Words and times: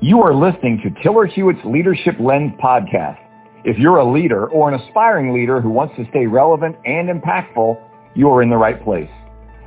You 0.00 0.22
are 0.22 0.32
listening 0.32 0.80
to 0.84 1.02
Tiller 1.02 1.26
Hewitt's 1.26 1.58
Leadership 1.64 2.14
Lens 2.20 2.52
podcast. 2.62 3.18
If 3.64 3.78
you're 3.78 3.96
a 3.96 4.08
leader 4.08 4.46
or 4.46 4.72
an 4.72 4.80
aspiring 4.80 5.34
leader 5.34 5.60
who 5.60 5.70
wants 5.70 5.96
to 5.96 6.06
stay 6.10 6.24
relevant 6.24 6.76
and 6.84 7.08
impactful, 7.08 7.76
you 8.14 8.30
are 8.30 8.40
in 8.40 8.48
the 8.48 8.56
right 8.56 8.80
place. 8.84 9.10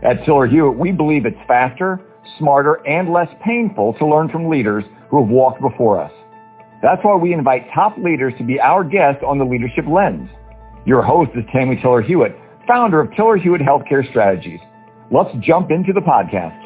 At 0.01 0.23
Tiller 0.23 0.47
Hewitt, 0.47 0.77
we 0.77 0.93
believe 0.93 1.25
it's 1.25 1.35
faster, 1.49 1.99
smarter, 2.39 2.75
and 2.87 3.11
less 3.11 3.27
painful 3.45 3.95
to 3.95 4.07
learn 4.07 4.29
from 4.29 4.49
leaders 4.49 4.85
who 5.09 5.19
have 5.21 5.29
walked 5.29 5.59
before 5.59 5.99
us. 5.99 6.13
That's 6.81 7.03
why 7.03 7.17
we 7.17 7.33
invite 7.33 7.67
top 7.75 7.97
leaders 7.97 8.33
to 8.37 8.45
be 8.45 8.57
our 8.57 8.85
guest 8.85 9.21
on 9.25 9.37
the 9.37 9.43
Leadership 9.43 9.83
Lens. 9.85 10.29
Your 10.85 11.01
host 11.01 11.31
is 11.35 11.43
Tammy 11.51 11.75
Tiller 11.81 12.01
Hewitt, 12.01 12.39
founder 12.65 13.01
of 13.01 13.13
Tiller 13.17 13.35
Hewitt 13.35 13.59
Healthcare 13.59 14.09
Strategies. 14.09 14.61
Let's 15.11 15.35
jump 15.41 15.71
into 15.71 15.91
the 15.91 15.99
podcast. 15.99 16.60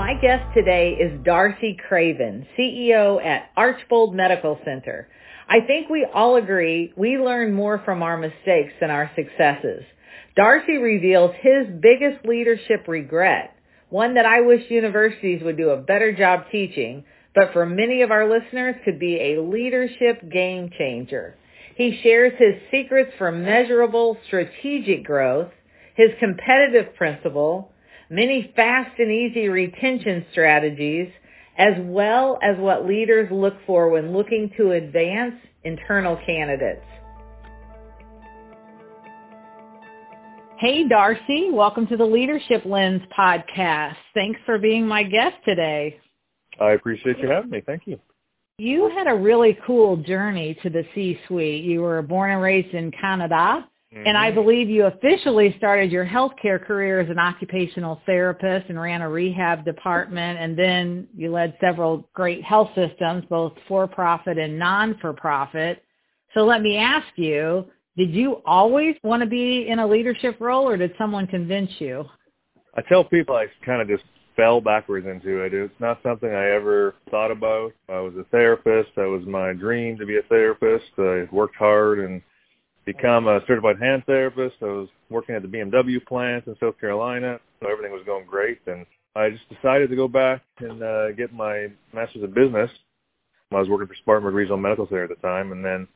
My 0.00 0.14
guest 0.14 0.54
today 0.54 0.96
is 0.98 1.22
Darcy 1.26 1.76
Craven, 1.86 2.46
CEO 2.58 3.22
at 3.22 3.50
Archbold 3.54 4.14
Medical 4.14 4.58
Center. 4.64 5.08
I 5.46 5.60
think 5.66 5.90
we 5.90 6.06
all 6.14 6.36
agree 6.36 6.90
we 6.96 7.18
learn 7.18 7.52
more 7.52 7.82
from 7.84 8.02
our 8.02 8.16
mistakes 8.16 8.72
than 8.80 8.88
our 8.88 9.10
successes. 9.14 9.84
Darcy 10.34 10.78
reveals 10.78 11.32
his 11.42 11.66
biggest 11.82 12.24
leadership 12.24 12.88
regret, 12.88 13.54
one 13.90 14.14
that 14.14 14.24
I 14.24 14.40
wish 14.40 14.70
universities 14.70 15.42
would 15.44 15.58
do 15.58 15.68
a 15.68 15.82
better 15.82 16.16
job 16.16 16.44
teaching, 16.50 17.04
but 17.34 17.52
for 17.52 17.66
many 17.66 18.00
of 18.00 18.10
our 18.10 18.26
listeners 18.26 18.76
could 18.86 18.98
be 18.98 19.16
a 19.20 19.42
leadership 19.42 20.32
game 20.32 20.70
changer. 20.78 21.34
He 21.76 22.00
shares 22.02 22.32
his 22.38 22.54
secrets 22.70 23.12
for 23.18 23.30
measurable 23.30 24.16
strategic 24.26 25.04
growth, 25.04 25.50
his 25.94 26.08
competitive 26.18 26.94
principle, 26.96 27.70
many 28.10 28.52
fast 28.56 28.98
and 28.98 29.10
easy 29.10 29.48
retention 29.48 30.26
strategies, 30.32 31.08
as 31.56 31.74
well 31.78 32.40
as 32.42 32.58
what 32.58 32.84
leaders 32.84 33.30
look 33.30 33.54
for 33.66 33.88
when 33.88 34.12
looking 34.12 34.50
to 34.56 34.72
advance 34.72 35.36
internal 35.62 36.18
candidates. 36.26 36.84
Hey, 40.58 40.88
Darcy. 40.88 41.50
Welcome 41.52 41.86
to 41.86 41.96
the 41.96 42.04
Leadership 42.04 42.64
Lens 42.66 43.00
podcast. 43.16 43.94
Thanks 44.12 44.40
for 44.44 44.58
being 44.58 44.86
my 44.86 45.04
guest 45.04 45.36
today. 45.44 45.98
I 46.60 46.72
appreciate 46.72 47.18
you 47.18 47.28
having 47.28 47.50
me. 47.50 47.62
Thank 47.64 47.86
you. 47.86 47.98
You 48.58 48.90
had 48.90 49.06
a 49.06 49.14
really 49.14 49.56
cool 49.66 49.96
journey 49.96 50.58
to 50.62 50.68
the 50.68 50.84
C-suite. 50.94 51.64
You 51.64 51.80
were 51.80 52.02
born 52.02 52.32
and 52.32 52.42
raised 52.42 52.74
in 52.74 52.90
Canada, 52.90 53.66
Mm-hmm. 53.94 54.06
And 54.06 54.16
I 54.16 54.30
mm-hmm. 54.30 54.40
believe 54.40 54.70
you 54.70 54.86
officially 54.86 55.54
started 55.58 55.90
your 55.90 56.06
healthcare 56.06 56.64
career 56.64 57.00
as 57.00 57.10
an 57.10 57.18
occupational 57.18 58.00
therapist 58.06 58.68
and 58.68 58.80
ran 58.80 59.02
a 59.02 59.08
rehab 59.08 59.64
department. 59.64 60.38
And 60.38 60.56
then 60.56 61.08
you 61.16 61.32
led 61.32 61.56
several 61.60 62.08
great 62.14 62.44
health 62.44 62.70
systems, 62.76 63.24
both 63.28 63.52
for-profit 63.66 64.38
and 64.38 64.58
non-for-profit. 64.58 65.82
So 66.34 66.44
let 66.44 66.62
me 66.62 66.76
ask 66.76 67.08
you, 67.16 67.66
did 67.96 68.10
you 68.10 68.40
always 68.46 68.94
want 69.02 69.22
to 69.22 69.28
be 69.28 69.66
in 69.68 69.80
a 69.80 69.86
leadership 69.86 70.36
role 70.38 70.68
or 70.68 70.76
did 70.76 70.94
someone 70.96 71.26
convince 71.26 71.70
you? 71.80 72.04
I 72.76 72.82
tell 72.82 73.02
people 73.02 73.34
I 73.34 73.46
kind 73.66 73.82
of 73.82 73.88
just 73.88 74.04
fell 74.36 74.60
backwards 74.60 75.06
into 75.08 75.42
it. 75.42 75.52
It's 75.52 75.74
not 75.80 75.98
something 76.04 76.30
I 76.30 76.50
ever 76.50 76.94
thought 77.10 77.32
about. 77.32 77.72
I 77.88 77.98
was 77.98 78.14
a 78.14 78.24
therapist. 78.30 78.90
That 78.94 79.08
was 79.08 79.26
my 79.26 79.52
dream 79.52 79.98
to 79.98 80.06
be 80.06 80.18
a 80.18 80.22
therapist. 80.28 80.84
I 80.96 81.26
worked 81.32 81.56
hard 81.56 81.98
and 81.98 82.22
become 82.92 83.28
a 83.28 83.40
certified 83.46 83.76
hand 83.80 84.02
therapist. 84.06 84.56
I 84.62 84.66
was 84.66 84.88
working 85.10 85.34
at 85.34 85.42
the 85.42 85.48
BMW 85.48 86.04
plant 86.04 86.46
in 86.46 86.56
South 86.60 86.78
Carolina, 86.80 87.38
so 87.60 87.70
everything 87.70 87.92
was 87.92 88.02
going 88.04 88.26
great. 88.26 88.58
And 88.66 88.84
I 89.14 89.30
just 89.30 89.48
decided 89.48 89.90
to 89.90 89.96
go 89.96 90.08
back 90.08 90.42
and 90.58 90.82
uh, 90.82 91.12
get 91.12 91.32
my 91.32 91.68
master's 91.92 92.24
of 92.24 92.34
business. 92.34 92.70
I 93.52 93.58
was 93.58 93.68
working 93.68 93.88
for 93.88 93.96
Spartanburg 93.96 94.34
Regional 94.34 94.58
Medical 94.58 94.86
Center 94.86 95.04
at 95.04 95.08
the 95.08 95.16
time, 95.16 95.52
and 95.52 95.64
then 95.64 95.88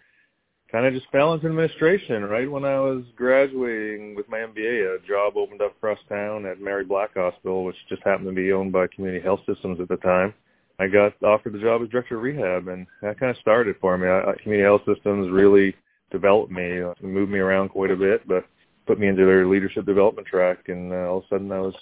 kind 0.70 0.86
of 0.86 0.92
just 0.92 1.10
fell 1.10 1.34
into 1.34 1.46
administration. 1.46 2.24
Right 2.24 2.50
when 2.50 2.64
I 2.64 2.80
was 2.80 3.04
graduating 3.16 4.14
with 4.14 4.28
my 4.28 4.38
MBA, 4.38 4.96
a 4.96 5.06
job 5.06 5.36
opened 5.36 5.62
up 5.62 5.76
across 5.76 5.98
town 6.08 6.46
at 6.46 6.60
Mary 6.60 6.84
Black 6.84 7.14
Hospital, 7.14 7.64
which 7.64 7.76
just 7.88 8.02
happened 8.04 8.28
to 8.28 8.34
be 8.34 8.52
owned 8.52 8.72
by 8.72 8.86
Community 8.88 9.22
Health 9.22 9.40
Systems 9.46 9.80
at 9.80 9.88
the 9.88 9.96
time. 9.98 10.34
I 10.80 10.88
got 10.88 11.12
offered 11.22 11.52
the 11.52 11.60
job 11.60 11.82
as 11.82 11.88
director 11.88 12.16
of 12.16 12.22
rehab, 12.22 12.66
and 12.66 12.86
that 13.02 13.20
kind 13.20 13.30
of 13.30 13.36
started 13.38 13.76
for 13.80 13.96
me. 13.96 14.08
I, 14.08 14.34
Community 14.42 14.64
Health 14.64 14.82
Systems 14.86 15.30
really 15.30 15.74
developed 16.14 16.52
me, 16.52 16.80
uh, 16.80 16.94
moved 17.02 17.30
me 17.30 17.40
around 17.40 17.68
quite 17.70 17.90
a 17.90 17.96
bit, 17.96 18.26
but 18.26 18.46
put 18.86 18.98
me 18.98 19.08
into 19.08 19.26
their 19.26 19.46
leadership 19.46 19.84
development 19.84 20.26
track, 20.26 20.68
and 20.68 20.92
uh, 20.92 21.08
all 21.10 21.18
of 21.18 21.24
a 21.24 21.28
sudden 21.28 21.52
I 21.52 21.60
was 21.60 21.74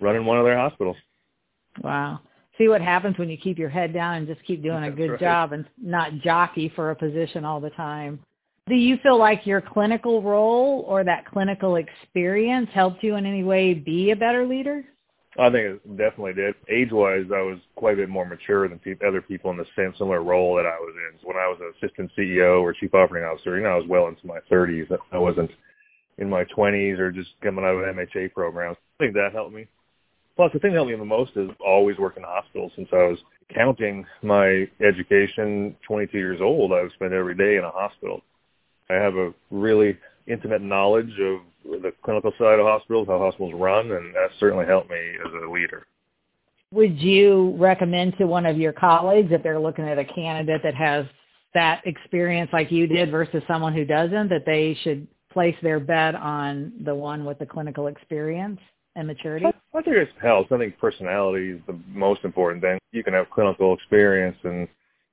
running 0.00 0.24
one 0.24 0.38
of 0.38 0.44
their 0.44 0.56
hospitals. 0.56 0.96
Wow. 1.82 2.20
See 2.56 2.68
what 2.68 2.80
happens 2.80 3.18
when 3.18 3.28
you 3.28 3.36
keep 3.36 3.58
your 3.58 3.68
head 3.68 3.92
down 3.92 4.16
and 4.16 4.26
just 4.26 4.42
keep 4.44 4.62
doing 4.62 4.84
a 4.84 4.90
good 4.90 5.10
right. 5.10 5.20
job 5.20 5.52
and 5.52 5.64
not 5.80 6.20
jockey 6.20 6.72
for 6.74 6.90
a 6.90 6.96
position 6.96 7.44
all 7.44 7.60
the 7.60 7.70
time. 7.70 8.20
Do 8.66 8.76
you 8.76 8.96
feel 9.02 9.18
like 9.18 9.46
your 9.46 9.60
clinical 9.60 10.22
role 10.22 10.84
or 10.88 11.04
that 11.04 11.26
clinical 11.26 11.76
experience 11.76 12.68
helped 12.72 13.02
you 13.02 13.16
in 13.16 13.26
any 13.26 13.44
way 13.44 13.74
be 13.74 14.12
a 14.12 14.16
better 14.16 14.46
leader? 14.46 14.84
I 15.38 15.50
think 15.50 15.66
it 15.66 15.96
definitely 15.96 16.34
did. 16.34 16.54
Age-wise, 16.68 17.26
I 17.34 17.42
was 17.42 17.58
quite 17.74 17.94
a 17.94 17.96
bit 17.96 18.08
more 18.08 18.24
mature 18.24 18.68
than 18.68 18.78
pe- 18.78 19.04
other 19.06 19.20
people 19.20 19.50
in 19.50 19.56
the 19.56 19.66
same 19.76 19.92
similar 19.98 20.22
role 20.22 20.54
that 20.56 20.66
I 20.66 20.78
was 20.78 20.94
in. 21.10 21.18
So 21.20 21.28
when 21.28 21.36
I 21.36 21.48
was 21.48 21.58
an 21.60 21.72
assistant 21.76 22.12
CEO 22.16 22.62
or 22.62 22.72
chief 22.72 22.94
operating 22.94 23.28
officer, 23.28 23.56
you 23.56 23.64
know, 23.64 23.70
I 23.70 23.76
was 23.76 23.88
well 23.88 24.06
into 24.06 24.26
my 24.26 24.38
30s. 24.50 24.86
I 25.10 25.18
wasn't 25.18 25.50
in 26.18 26.30
my 26.30 26.44
20s 26.56 26.98
or 26.98 27.10
just 27.10 27.30
coming 27.42 27.64
out 27.64 27.74
of 27.74 27.96
MHA 27.96 28.32
programs. 28.32 28.76
I 29.00 29.04
think 29.04 29.14
that 29.14 29.30
helped 29.32 29.54
me. 29.54 29.66
Plus, 30.36 30.52
the 30.52 30.58
thing 30.58 30.72
that 30.72 30.78
helped 30.78 30.90
me 30.90 30.96
the 30.96 31.04
most 31.04 31.32
is 31.36 31.50
always 31.64 31.98
working 31.98 32.22
in 32.22 32.28
hospitals. 32.28 32.72
Since 32.76 32.88
I 32.92 33.08
was 33.08 33.18
counting 33.54 34.04
my 34.22 34.68
education, 34.80 35.76
22 35.86 36.18
years 36.18 36.40
old, 36.40 36.72
I've 36.72 36.92
spent 36.92 37.12
every 37.12 37.34
day 37.34 37.56
in 37.56 37.64
a 37.64 37.70
hospital. 37.70 38.22
I 38.90 38.94
have 38.94 39.14
a 39.14 39.32
really 39.50 39.98
intimate 40.26 40.62
knowledge 40.62 41.12
of 41.20 41.40
the 41.64 41.92
clinical 42.04 42.32
side 42.38 42.58
of 42.58 42.66
hospitals, 42.66 43.08
how 43.08 43.18
hospitals 43.18 43.54
run, 43.54 43.90
and 43.90 44.14
that 44.14 44.30
certainly 44.38 44.66
helped 44.66 44.90
me 44.90 44.96
as 45.24 45.32
a 45.44 45.50
leader. 45.50 45.86
Would 46.72 46.98
you 46.98 47.54
recommend 47.58 48.16
to 48.18 48.26
one 48.26 48.46
of 48.46 48.58
your 48.58 48.72
colleagues 48.72 49.30
if 49.30 49.42
they're 49.42 49.60
looking 49.60 49.88
at 49.88 49.98
a 49.98 50.04
candidate 50.04 50.62
that 50.62 50.74
has 50.74 51.06
that 51.54 51.86
experience 51.86 52.50
like 52.52 52.72
you 52.72 52.86
did 52.86 53.10
versus 53.10 53.42
someone 53.46 53.72
who 53.72 53.84
doesn't, 53.84 54.28
that 54.28 54.44
they 54.44 54.76
should 54.82 55.06
place 55.32 55.54
their 55.62 55.78
bet 55.78 56.14
on 56.14 56.72
the 56.84 56.94
one 56.94 57.24
with 57.24 57.38
the 57.38 57.46
clinical 57.46 57.86
experience 57.86 58.58
and 58.96 59.06
maturity? 59.06 59.46
I 59.46 59.82
think 59.82 59.96
it 59.96 60.08
helps. 60.20 60.50
I 60.52 60.58
think 60.58 60.78
personality 60.78 61.50
is 61.50 61.60
the 61.66 61.78
most 61.88 62.24
important 62.24 62.62
thing. 62.62 62.78
You 62.92 63.04
can 63.04 63.14
have 63.14 63.30
clinical 63.30 63.74
experience 63.74 64.36
and 64.42 64.68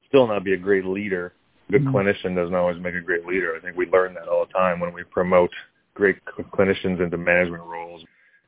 still 0.08 0.28
not 0.28 0.44
be 0.44 0.54
a 0.54 0.58
great 0.58 0.86
leader. 0.86 1.34
A 1.70 1.72
good 1.74 1.84
mm-hmm. 1.84 1.96
clinician 1.96 2.36
doesn't 2.36 2.56
always 2.56 2.82
make 2.82 2.96
a 2.96 3.02
great 3.02 3.26
leader. 3.26 3.56
I 3.56 3.60
think 3.60 3.78
we 3.78 3.86
learn 3.88 4.14
that 4.16 4.28
all 4.28 4.46
the 4.46 4.54
time 4.54 4.80
when 4.80 4.94
we 4.94 5.04
promote 5.04 5.52
great 6.02 6.18
clinicians 6.52 7.00
into 7.00 7.16
management 7.16 7.62
roles. 7.62 8.02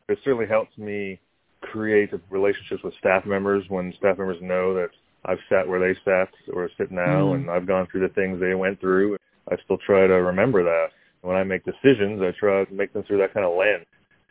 It 0.10 0.18
certainly 0.24 0.48
helps 0.48 0.76
me 0.76 1.20
create 1.62 2.10
relationships 2.32 2.82
with 2.84 2.96
staff 2.98 3.28
members 3.28 3.64
when 3.70 3.94
staff 4.00 4.18
members 4.18 4.42
know 4.42 4.74
that 4.74 4.90
I've 5.26 5.38
sat 5.50 5.68
where 5.68 5.80
they 5.80 5.98
sat 6.04 6.30
or 6.52 6.68
sit 6.80 6.92
now 6.92 7.28
mm. 7.28 7.36
and 7.36 7.52
I've 7.52 7.68
gone 7.68 7.88
through 7.92 8.08
the 8.08 8.14
things 8.16 8.40
they 8.40 8.56
went 8.56 8.82
through. 8.82 9.18
I 9.52 9.56
still 9.66 9.78
try 9.86 10.08
to 10.08 10.14
remember 10.14 10.64
that. 10.64 10.88
When 11.22 11.36
I 11.36 11.44
make 11.44 11.64
decisions, 11.64 12.24
I 12.24 12.32
try 12.38 12.66
to 12.66 12.74
make 12.74 12.92
them 12.92 13.04
through 13.04 13.20
that 13.20 13.36
kind 13.36 13.46
of 13.46 13.56
lens. 13.56 13.86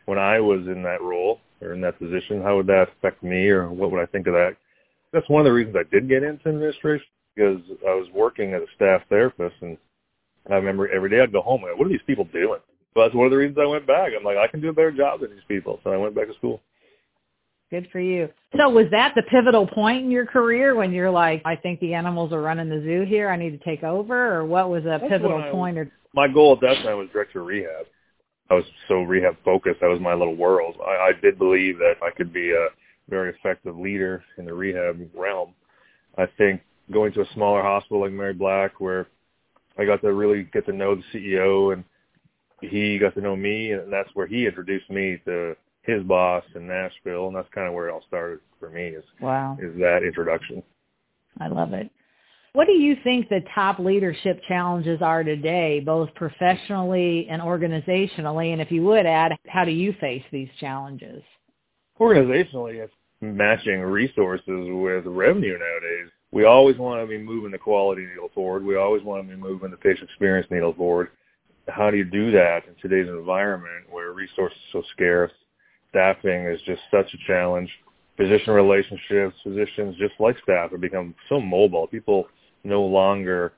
When 0.07 0.19
I 0.19 0.41
was 0.41 0.67
in 0.67 0.83
that 0.83 1.01
role 1.01 1.39
or 1.61 1.75
in 1.75 1.81
that 1.83 2.01
position, 2.01 2.43
how 2.43 2.57
would 2.57 2.67
that 2.67 2.89
affect 2.99 3.23
me 3.23 3.49
or 3.51 3.71
what 3.71 3.93
would 3.93 4.03
I 4.03 4.07
think 4.07 4.27
of 4.27 4.33
that? 4.33 4.57
That's 5.13 5.29
one 5.29 5.43
of 5.43 5.45
the 5.45 5.53
reasons 5.53 5.77
I 5.79 5.89
did 5.95 6.09
get 6.09 6.25
into 6.25 6.49
administration 6.49 7.07
because 7.37 7.61
I 7.89 7.95
was 7.95 8.09
working 8.13 8.53
as 8.53 8.63
a 8.63 8.75
staff 8.75 9.03
therapist 9.09 9.55
and 9.61 9.79
I 10.51 10.55
remember 10.57 10.89
every 10.89 11.09
day 11.09 11.21
I'd 11.21 11.33
go 11.33 11.41
home 11.41 11.63
and 11.65 11.79
what 11.79 11.87
are 11.87 11.91
these 11.91 12.01
people 12.05 12.25
doing? 12.25 12.59
But 12.95 13.05
that's 13.05 13.15
one 13.15 13.27
of 13.27 13.31
the 13.31 13.39
reasons 13.39 13.59
I 13.61 13.67
went 13.67 13.87
back. 13.87 14.13
I'm 14.17 14.25
like, 14.25 14.37
I 14.37 14.47
can 14.49 14.61
do 14.61 14.69
a 14.69 14.73
better 14.73 14.93
job 14.93 15.21
than 15.21 15.31
these 15.31 15.41
people. 15.49 15.81
So 15.83 15.91
I 15.91 15.97
went 15.97 16.15
back 16.15 16.29
to 16.29 16.35
school. 16.35 16.61
Good 17.71 17.89
for 17.91 18.01
you. 18.01 18.29
So 18.59 18.69
was 18.69 18.87
that 18.91 19.15
the 19.15 19.23
pivotal 19.23 19.67
point 19.67 20.05
in 20.05 20.11
your 20.11 20.27
career 20.27 20.75
when 20.75 20.93
you're 20.93 21.11
like, 21.11 21.41
I 21.47 21.57
think 21.57 21.81
the 21.81 21.95
animals 21.95 22.31
are 22.33 22.43
running 22.43 22.69
the 22.69 22.83
zoo 22.83 23.07
here. 23.09 23.31
I 23.31 23.37
need 23.37 23.59
to 23.59 23.65
take 23.65 23.83
over, 23.83 24.35
or 24.35 24.45
what 24.45 24.69
was 24.69 24.85
a 24.85 24.99
That's 25.01 25.09
pivotal 25.09 25.51
point? 25.51 25.79
Or 25.79 25.91
my 26.13 26.29
goal 26.29 26.53
at 26.53 26.61
that 26.61 26.85
time 26.85 26.99
was 26.99 27.09
director 27.15 27.41
of 27.41 27.47
rehab. 27.47 27.87
I 28.51 28.55
was 28.55 28.65
so 28.89 28.97
rehab 28.97 29.37
focused. 29.43 29.81
That 29.81 29.89
was 29.89 30.01
my 30.01 30.13
little 30.13 30.37
world. 30.37 30.77
I, 30.87 30.91
I 30.91 31.13
did 31.23 31.39
believe 31.39 31.79
that 31.79 31.95
I 32.03 32.11
could 32.11 32.31
be 32.31 32.51
a 32.51 32.69
very 33.09 33.31
effective 33.31 33.79
leader 33.79 34.23
in 34.37 34.45
the 34.45 34.53
rehab 34.53 35.09
realm. 35.15 35.55
I 36.19 36.27
think 36.37 36.61
going 36.93 37.15
to 37.15 37.23
a 37.23 37.33
smaller 37.33 37.63
hospital 37.63 38.03
like 38.03 38.13
Mary 38.13 38.35
Black, 38.35 38.81
where 38.81 39.07
I 39.79 39.87
got 39.87 40.03
to 40.03 40.13
really 40.13 40.47
get 40.53 40.67
to 40.67 40.73
know 40.73 40.95
the 40.95 41.03
CEO 41.15 41.73
and 41.73 41.85
he 42.63 42.99
got 42.99 43.15
to 43.15 43.21
know 43.21 43.37
me, 43.37 43.73
and 43.73 43.93
that's 43.93 44.11
where 44.15 44.27
he 44.27 44.47
introduced 44.47 44.91
me 44.91 45.21
to 45.25 45.57
his 45.83 46.03
boss 46.05 46.45
in 46.55 46.67
Nashville, 46.67 47.27
and 47.27 47.37
that's 47.37 47.49
kind 47.55 47.69
of 47.69 47.75
where 47.75 47.89
it 47.89 47.93
all 47.93 48.05
started 48.07 48.41
for 48.59 48.71
me. 48.71 48.89
Is 48.89 49.05
wow, 49.21 49.57
is 49.61 49.75
that 49.79 50.03
introduction? 50.05 50.63
I 51.41 51.49
love 51.49 51.73
it. 51.73 51.91
What 52.55 52.67
do 52.67 52.73
you 52.73 52.97
think 53.03 53.29
the 53.29 53.41
top 53.55 53.79
leadership 53.79 54.43
challenges 54.47 55.01
are 55.01 55.25
today, 55.25 55.81
both 55.81 56.15
professionally 56.15 57.27
and 57.31 57.41
organizationally? 57.41 58.53
And 58.53 58.61
if 58.61 58.71
you 58.71 58.83
would 58.83 59.07
add, 59.07 59.33
how 59.49 59.65
do 59.65 59.71
you 59.71 59.95
face 60.01 60.23
these 60.31 60.51
challenges? 60.61 61.23
Organizationally, 61.99 62.75
it's 62.75 62.93
matching 63.23 63.81
resources 63.81 64.45
with 64.47 65.07
revenue 65.07 65.59
nowadays. 65.59 66.11
We 66.31 66.45
always 66.45 66.77
want 66.77 67.03
to 67.03 67.07
be 67.07 67.23
moving 67.23 67.53
the 67.53 67.59
quality 67.59 68.05
needle 68.05 68.31
forward. 68.35 68.65
We 68.65 68.77
always 68.77 69.03
want 69.03 69.27
to 69.27 69.35
be 69.35 69.41
moving 69.41 69.71
the 69.71 69.77
patient 69.79 70.11
experience 70.11 70.47
needle 70.51 70.75
forward. 70.75 71.09
How 71.69 71.91
do 71.91 71.97
you 71.97 72.05
do 72.05 72.31
that 72.33 72.63
in 72.67 72.75
today's 72.81 73.09
environment 73.09 73.87
where 73.91 74.13
resources 74.13 74.59
are 74.75 74.83
so 74.83 74.87
scarce? 74.93 75.33
Staffing 75.91 76.47
is 76.47 76.61
just 76.63 76.83
such 76.91 77.13
a 77.15 77.19
challenge. 77.27 77.71
Physician 78.17 78.53
relationships, 78.53 79.37
physicians 79.43 79.97
just 79.97 80.15
like 80.19 80.37
staff 80.43 80.71
have 80.71 80.81
become 80.81 81.15
so 81.29 81.41
mobile. 81.41 81.87
People 81.87 82.27
no 82.65 82.83
longer 82.83 83.53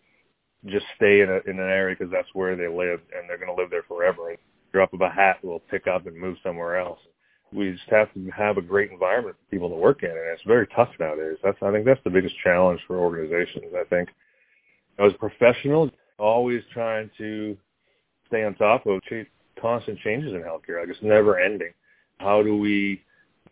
just 0.66 0.86
stay 0.96 1.20
in, 1.20 1.30
a, 1.30 1.50
in 1.50 1.58
an 1.58 1.68
area 1.68 1.96
because 1.98 2.12
that's 2.12 2.28
where 2.34 2.56
they 2.56 2.68
live 2.68 3.00
and 3.16 3.28
they're 3.28 3.38
going 3.38 3.54
to 3.54 3.60
live 3.60 3.70
there 3.70 3.84
forever. 3.88 4.34
Drop 4.72 4.92
of 4.92 5.00
a 5.00 5.08
hat 5.08 5.42
will 5.44 5.60
pick 5.60 5.86
up 5.86 6.06
and 6.06 6.16
move 6.16 6.36
somewhere 6.42 6.78
else 6.78 6.98
we 7.54 7.72
just 7.72 7.88
have 7.88 8.12
to 8.14 8.30
have 8.36 8.56
a 8.56 8.62
great 8.62 8.90
environment 8.90 9.36
for 9.36 9.50
people 9.50 9.68
to 9.68 9.76
work 9.76 10.02
in, 10.02 10.10
and 10.10 10.18
it's 10.32 10.42
very 10.46 10.66
tough 10.74 10.90
nowadays. 10.98 11.38
That's 11.42 11.56
I 11.62 11.70
think 11.70 11.86
that's 11.86 12.02
the 12.04 12.10
biggest 12.10 12.34
challenge 12.42 12.80
for 12.86 12.98
organizations. 12.98 13.72
I 13.78 13.84
think 13.84 14.08
as 14.98 15.12
a 15.14 15.18
professional, 15.18 15.90
always 16.18 16.62
trying 16.72 17.10
to 17.18 17.56
stay 18.28 18.44
on 18.44 18.54
top 18.54 18.86
of 18.86 19.00
constant 19.60 19.98
changes 20.00 20.32
in 20.32 20.42
healthcare. 20.42 20.80
Like 20.80 20.88
it's 20.88 21.02
never 21.02 21.38
ending. 21.38 21.72
How 22.18 22.42
do 22.42 22.56
we 22.56 23.02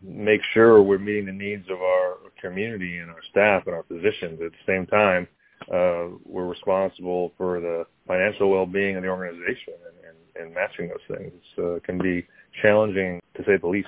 make 0.01 0.41
sure 0.53 0.81
we're 0.81 0.97
meeting 0.97 1.25
the 1.25 1.31
needs 1.31 1.69
of 1.69 1.81
our 1.81 2.17
community 2.41 2.97
and 2.97 3.09
our 3.09 3.21
staff 3.31 3.63
and 3.65 3.75
our 3.75 3.83
physicians 3.83 4.39
at 4.41 4.51
the 4.51 4.65
same 4.67 4.85
time? 4.87 5.27
Uh, 5.71 6.17
we're 6.25 6.45
responsible 6.45 7.31
for 7.37 7.61
the 7.61 7.85
financial 8.05 8.49
well-being 8.49 8.97
of 8.97 9.03
the 9.03 9.09
organization 9.09 9.73
and, 9.87 10.09
and, 10.09 10.45
and 10.45 10.53
matching 10.53 10.89
those 10.89 11.17
things. 11.17 11.33
Uh, 11.57 11.79
can 11.85 11.97
be 11.97 12.25
challenging 12.61 13.21
to 13.35 13.43
say 13.43 13.57
the 13.61 13.67
least. 13.67 13.87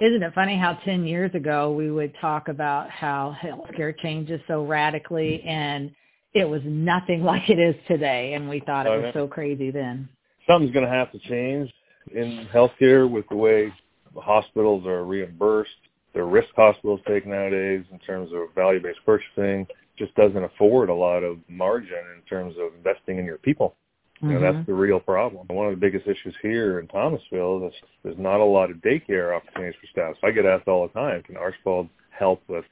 Isn't 0.00 0.22
it 0.22 0.34
funny 0.34 0.58
how 0.58 0.74
10 0.84 1.04
years 1.06 1.32
ago 1.34 1.72
we 1.72 1.90
would 1.90 2.14
talk 2.20 2.48
about 2.48 2.90
how 2.90 3.36
healthcare 3.40 3.96
changes 4.00 4.40
so 4.48 4.64
radically 4.64 5.42
and 5.42 5.94
it 6.34 6.48
was 6.48 6.62
nothing 6.64 7.22
like 7.24 7.48
it 7.48 7.58
is 7.58 7.74
today 7.88 8.34
and 8.34 8.48
we 8.48 8.60
thought 8.60 8.86
it 8.86 8.90
was 8.90 9.12
so 9.14 9.26
crazy 9.26 9.70
then. 9.70 10.08
Something's 10.46 10.72
going 10.72 10.84
to 10.84 10.92
have 10.92 11.10
to 11.12 11.18
change 11.20 11.72
in 12.12 12.46
healthcare 12.52 13.08
with 13.08 13.26
the 13.30 13.36
way 13.36 13.72
hospitals 14.16 14.86
are 14.86 15.04
reimbursed, 15.04 15.70
the 16.14 16.22
risk 16.22 16.48
hospitals 16.54 17.00
take 17.08 17.26
nowadays 17.26 17.84
in 17.90 17.98
terms 18.00 18.30
of 18.32 18.54
value-based 18.54 19.00
purchasing 19.04 19.66
just 19.98 20.14
doesn't 20.14 20.42
afford 20.44 20.88
a 20.88 20.94
lot 20.94 21.22
of 21.22 21.38
margin 21.48 22.02
in 22.16 22.22
terms 22.28 22.54
of 22.58 22.74
investing 22.74 23.18
in 23.18 23.24
your 23.24 23.38
people. 23.38 23.76
You 24.20 24.28
know, 24.28 24.34
mm-hmm. 24.36 24.56
that's 24.56 24.66
the 24.66 24.74
real 24.74 25.00
problem. 25.00 25.46
One 25.48 25.66
of 25.66 25.74
the 25.74 25.80
biggest 25.80 26.06
issues 26.06 26.34
here 26.40 26.78
in 26.78 26.86
Thomasville 26.88 27.66
is 27.66 27.74
there's 28.02 28.18
not 28.18 28.40
a 28.40 28.44
lot 28.44 28.70
of 28.70 28.78
daycare 28.78 29.36
opportunities 29.36 29.74
for 29.80 29.86
staff. 29.88 30.14
So 30.20 30.28
I 30.28 30.30
get 30.30 30.46
asked 30.46 30.68
all 30.68 30.86
the 30.86 30.94
time, 30.94 31.22
can 31.24 31.36
Archbold 31.36 31.88
help 32.10 32.42
with 32.48 32.64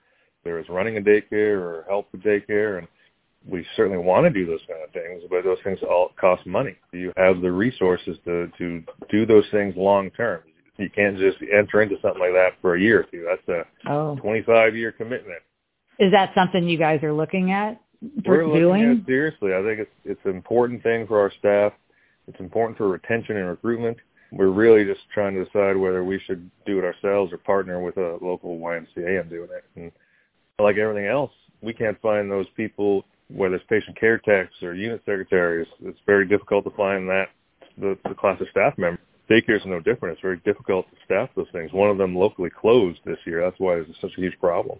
whether 0.42 0.58
it's 0.58 0.70
running 0.70 0.96
a 0.96 1.00
daycare 1.00 1.60
or 1.60 1.84
help 1.88 2.08
with 2.12 2.22
daycare? 2.22 2.78
And 2.78 2.88
we 3.48 3.66
certainly 3.76 3.98
want 3.98 4.24
to 4.24 4.30
do 4.30 4.46
those 4.46 4.60
kind 4.68 4.82
of 4.82 4.90
things, 4.92 5.22
but 5.28 5.44
those 5.44 5.58
things 5.64 5.78
all 5.88 6.10
cost 6.20 6.46
money. 6.46 6.76
You 6.92 7.12
have 7.16 7.40
the 7.40 7.50
resources 7.50 8.16
to, 8.24 8.50
to 8.58 8.82
do 9.10 9.26
those 9.26 9.44
things 9.50 9.74
long 9.76 10.10
term. 10.10 10.42
You 10.78 10.88
can't 10.90 11.18
just 11.18 11.38
enter 11.42 11.82
into 11.82 11.96
something 12.00 12.20
like 12.20 12.32
that 12.32 12.52
for 12.60 12.76
a 12.76 12.80
year 12.80 13.00
or 13.00 13.04
two. 13.04 13.26
That's 13.28 13.66
a 13.86 13.90
oh. 13.90 14.16
25 14.16 14.76
year 14.76 14.92
commitment. 14.92 15.40
Is 15.98 16.12
that 16.12 16.32
something 16.34 16.68
you 16.68 16.78
guys 16.78 17.02
are 17.02 17.12
looking 17.12 17.52
at? 17.52 17.80
We're 18.26 18.46
looking 18.46 18.60
doing? 18.60 19.00
at 19.00 19.06
seriously. 19.06 19.54
I 19.54 19.62
think 19.62 19.80
it's 19.80 19.90
it's 20.04 20.20
an 20.24 20.32
important 20.32 20.82
thing 20.82 21.06
for 21.06 21.20
our 21.20 21.30
staff. 21.38 21.72
It's 22.26 22.40
important 22.40 22.78
for 22.78 22.88
retention 22.88 23.36
and 23.36 23.48
recruitment. 23.48 23.98
We're 24.32 24.48
really 24.48 24.84
just 24.84 25.00
trying 25.12 25.34
to 25.34 25.44
decide 25.44 25.76
whether 25.76 26.02
we 26.02 26.18
should 26.26 26.50
do 26.64 26.78
it 26.78 26.84
ourselves 26.84 27.32
or 27.32 27.38
partner 27.38 27.82
with 27.82 27.98
a 27.98 28.18
local 28.22 28.58
YMCA 28.58 29.20
and 29.20 29.28
doing 29.28 29.48
it. 29.54 29.64
And 29.76 29.92
like 30.58 30.78
everything 30.78 31.06
else, 31.06 31.32
we 31.60 31.74
can't 31.74 32.00
find 32.00 32.30
those 32.30 32.46
people, 32.56 33.04
whether 33.34 33.56
it's 33.56 33.64
patient 33.68 33.98
care 33.98 34.18
techs 34.18 34.54
or 34.62 34.74
unit 34.74 35.00
secretaries. 35.00 35.68
It's 35.82 35.98
very 36.06 36.26
difficult 36.26 36.64
to 36.64 36.70
find 36.70 37.08
that 37.08 37.26
the, 37.78 37.96
the 38.08 38.14
class 38.14 38.40
of 38.40 38.46
staff 38.50 38.74
member. 38.78 39.00
Daycare 39.30 39.56
is 39.56 39.62
no 39.64 39.80
different. 39.80 40.14
It's 40.14 40.22
very 40.22 40.40
difficult 40.44 40.86
to 40.90 40.96
staff 41.04 41.30
those 41.36 41.46
things. 41.52 41.72
One 41.72 41.90
of 41.90 41.98
them 41.98 42.14
locally 42.14 42.50
closed 42.50 43.00
this 43.06 43.18
year. 43.24 43.42
That's 43.42 43.58
why 43.58 43.76
it's 43.76 43.90
such 44.00 44.12
a 44.18 44.20
huge 44.20 44.38
problem. 44.40 44.78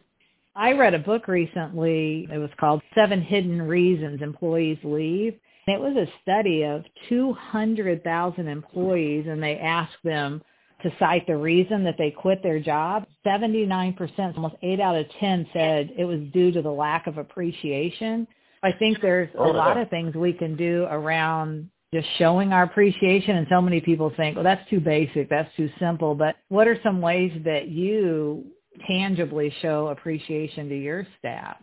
I 0.55 0.73
read 0.73 0.93
a 0.93 0.99
book 0.99 1.29
recently. 1.29 2.29
It 2.31 2.39
was 2.39 2.51
called 2.61 2.83
Seven 2.95 3.23
Hidden 3.23 3.63
Reasons 3.63 4.21
Employees 4.21 4.79
Leave. 4.83 5.35
It 5.67 5.81
was 5.81 5.97
a 5.97 6.13
study 6.21 6.65
of 6.65 6.85
200,000 7.09 8.49
employees 8.49 9.27
and 9.29 9.43
they 9.43 9.59
asked 9.59 10.03
them 10.05 10.43
to 10.83 10.91
cite 10.99 11.27
the 11.27 11.37
reason 11.37 11.85
that 11.85 11.95
they 11.97 12.11
quit 12.11 12.43
their 12.43 12.59
job. 12.59 13.07
79%, 13.25 14.37
almost 14.37 14.57
8 14.63 14.81
out 14.81 14.97
of 14.97 15.07
10 15.21 15.47
said 15.53 15.93
it 15.97 16.05
was 16.05 16.21
due 16.33 16.51
to 16.53 16.61
the 16.61 16.71
lack 16.71 17.07
of 17.07 17.17
appreciation. 17.17 18.27
I 18.63 18.73
think 18.73 19.01
there's 19.01 19.29
a 19.37 19.43
lot 19.43 19.77
of 19.77 19.91
things 19.91 20.15
we 20.15 20.33
can 20.33 20.57
do 20.57 20.87
around 20.89 21.69
just 21.93 22.07
showing 22.17 22.53
our 22.53 22.63
appreciation 22.63 23.37
and 23.37 23.47
so 23.51 23.61
many 23.61 23.81
people 23.81 24.13
think, 24.17 24.37
well, 24.37 24.45
that's 24.45 24.69
too 24.71 24.81
basic, 24.81 25.29
that's 25.29 25.55
too 25.57 25.69
simple. 25.79 26.15
But 26.15 26.37
what 26.49 26.67
are 26.67 26.79
some 26.83 27.01
ways 27.03 27.33
that 27.45 27.69
you 27.69 28.45
tangibly 28.87 29.53
show 29.61 29.89
appreciation 29.89 30.69
to 30.69 30.77
your 30.77 31.07
staff? 31.19 31.57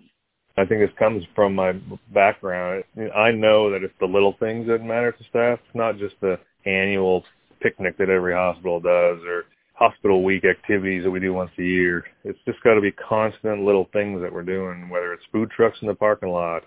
I 0.57 0.66
think 0.66 0.81
this 0.81 0.90
comes 1.00 1.24
from 1.36 1.56
my 1.56 1.72
background. 2.13 2.84
I 3.16 3.31
know 3.31 3.72
that 3.72 3.81
it's 3.81 3.94
the 4.00 4.06
little 4.06 4.36
things 4.40 4.68
that 4.68 4.84
matter 4.84 5.13
to 5.13 5.24
staff. 5.30 5.60
It's 5.66 5.75
not 5.75 5.98
just 5.98 6.16
the 6.22 6.38
annual 6.66 7.24
picnic 7.62 7.98
that 7.98 8.10
every 8.10 8.34
hospital 8.34 8.80
does 8.81 9.19
or 9.25 9.46
hospital 9.74 10.22
week 10.24 10.44
activities 10.44 11.04
that 11.04 11.12
we 11.12 11.22
do 11.22 11.34
once 11.34 11.51
a 11.57 11.63
year. 11.63 12.04
It's 12.25 12.40
just 12.46 12.62
got 12.63 12.74
to 12.74 12.81
be 12.81 12.92
constant 12.92 13.63
little 13.63 13.88
things 13.94 14.22
that 14.22 14.34
we're 14.34 14.44
doing, 14.44 14.90
whether 14.90 15.13
it's 15.13 15.24
food 15.31 15.50
trucks 15.56 15.78
in 15.81 15.88
the 15.88 15.96
parking 15.96 16.30
lot. 16.30 16.63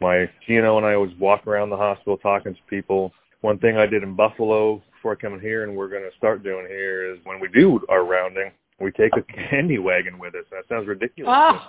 My 0.00 0.28
Gino 0.46 0.76
and 0.76 0.86
I 0.86 0.94
always 0.94 1.16
walk 1.18 1.46
around 1.46 1.70
the 1.70 1.76
hospital 1.76 2.18
talking 2.18 2.54
to 2.54 2.60
people. 2.68 3.12
One 3.40 3.58
thing 3.58 3.76
I 3.76 3.86
did 3.86 4.02
in 4.02 4.14
Buffalo 4.14 4.82
before 4.92 5.12
I 5.12 5.14
come 5.16 5.40
here 5.40 5.64
and 5.64 5.76
we're 5.76 5.88
going 5.88 6.02
to 6.02 6.16
start 6.16 6.42
doing 6.42 6.66
here 6.68 7.12
is 7.12 7.18
when 7.24 7.40
we 7.40 7.48
do 7.48 7.80
our 7.88 8.04
rounding, 8.04 8.50
we 8.80 8.90
take 8.92 9.12
a 9.16 9.22
candy 9.50 9.78
wagon 9.78 10.18
with 10.18 10.34
us. 10.34 10.44
That 10.50 10.64
sounds 10.68 10.86
ridiculous. 10.86 11.32
Oh. 11.34 11.60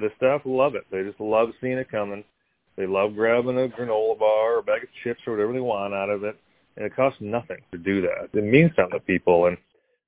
The 0.00 0.10
staff 0.16 0.42
love 0.44 0.74
it. 0.74 0.86
They 0.90 1.02
just 1.02 1.20
love 1.20 1.50
seeing 1.60 1.76
it 1.76 1.90
coming. 1.90 2.24
They 2.76 2.86
love 2.86 3.14
grabbing 3.14 3.58
a 3.58 3.68
granola 3.68 4.18
bar 4.18 4.54
or 4.54 4.58
a 4.58 4.62
bag 4.62 4.82
of 4.82 4.88
chips 5.02 5.20
or 5.26 5.34
whatever 5.34 5.52
they 5.52 5.60
want 5.60 5.94
out 5.94 6.10
of 6.10 6.24
it. 6.24 6.36
And 6.76 6.86
it 6.86 6.96
costs 6.96 7.20
nothing 7.20 7.58
to 7.70 7.78
do 7.78 8.00
that. 8.02 8.30
It 8.32 8.44
means 8.44 8.72
something 8.74 8.98
to 8.98 9.04
people. 9.04 9.46
And 9.46 9.56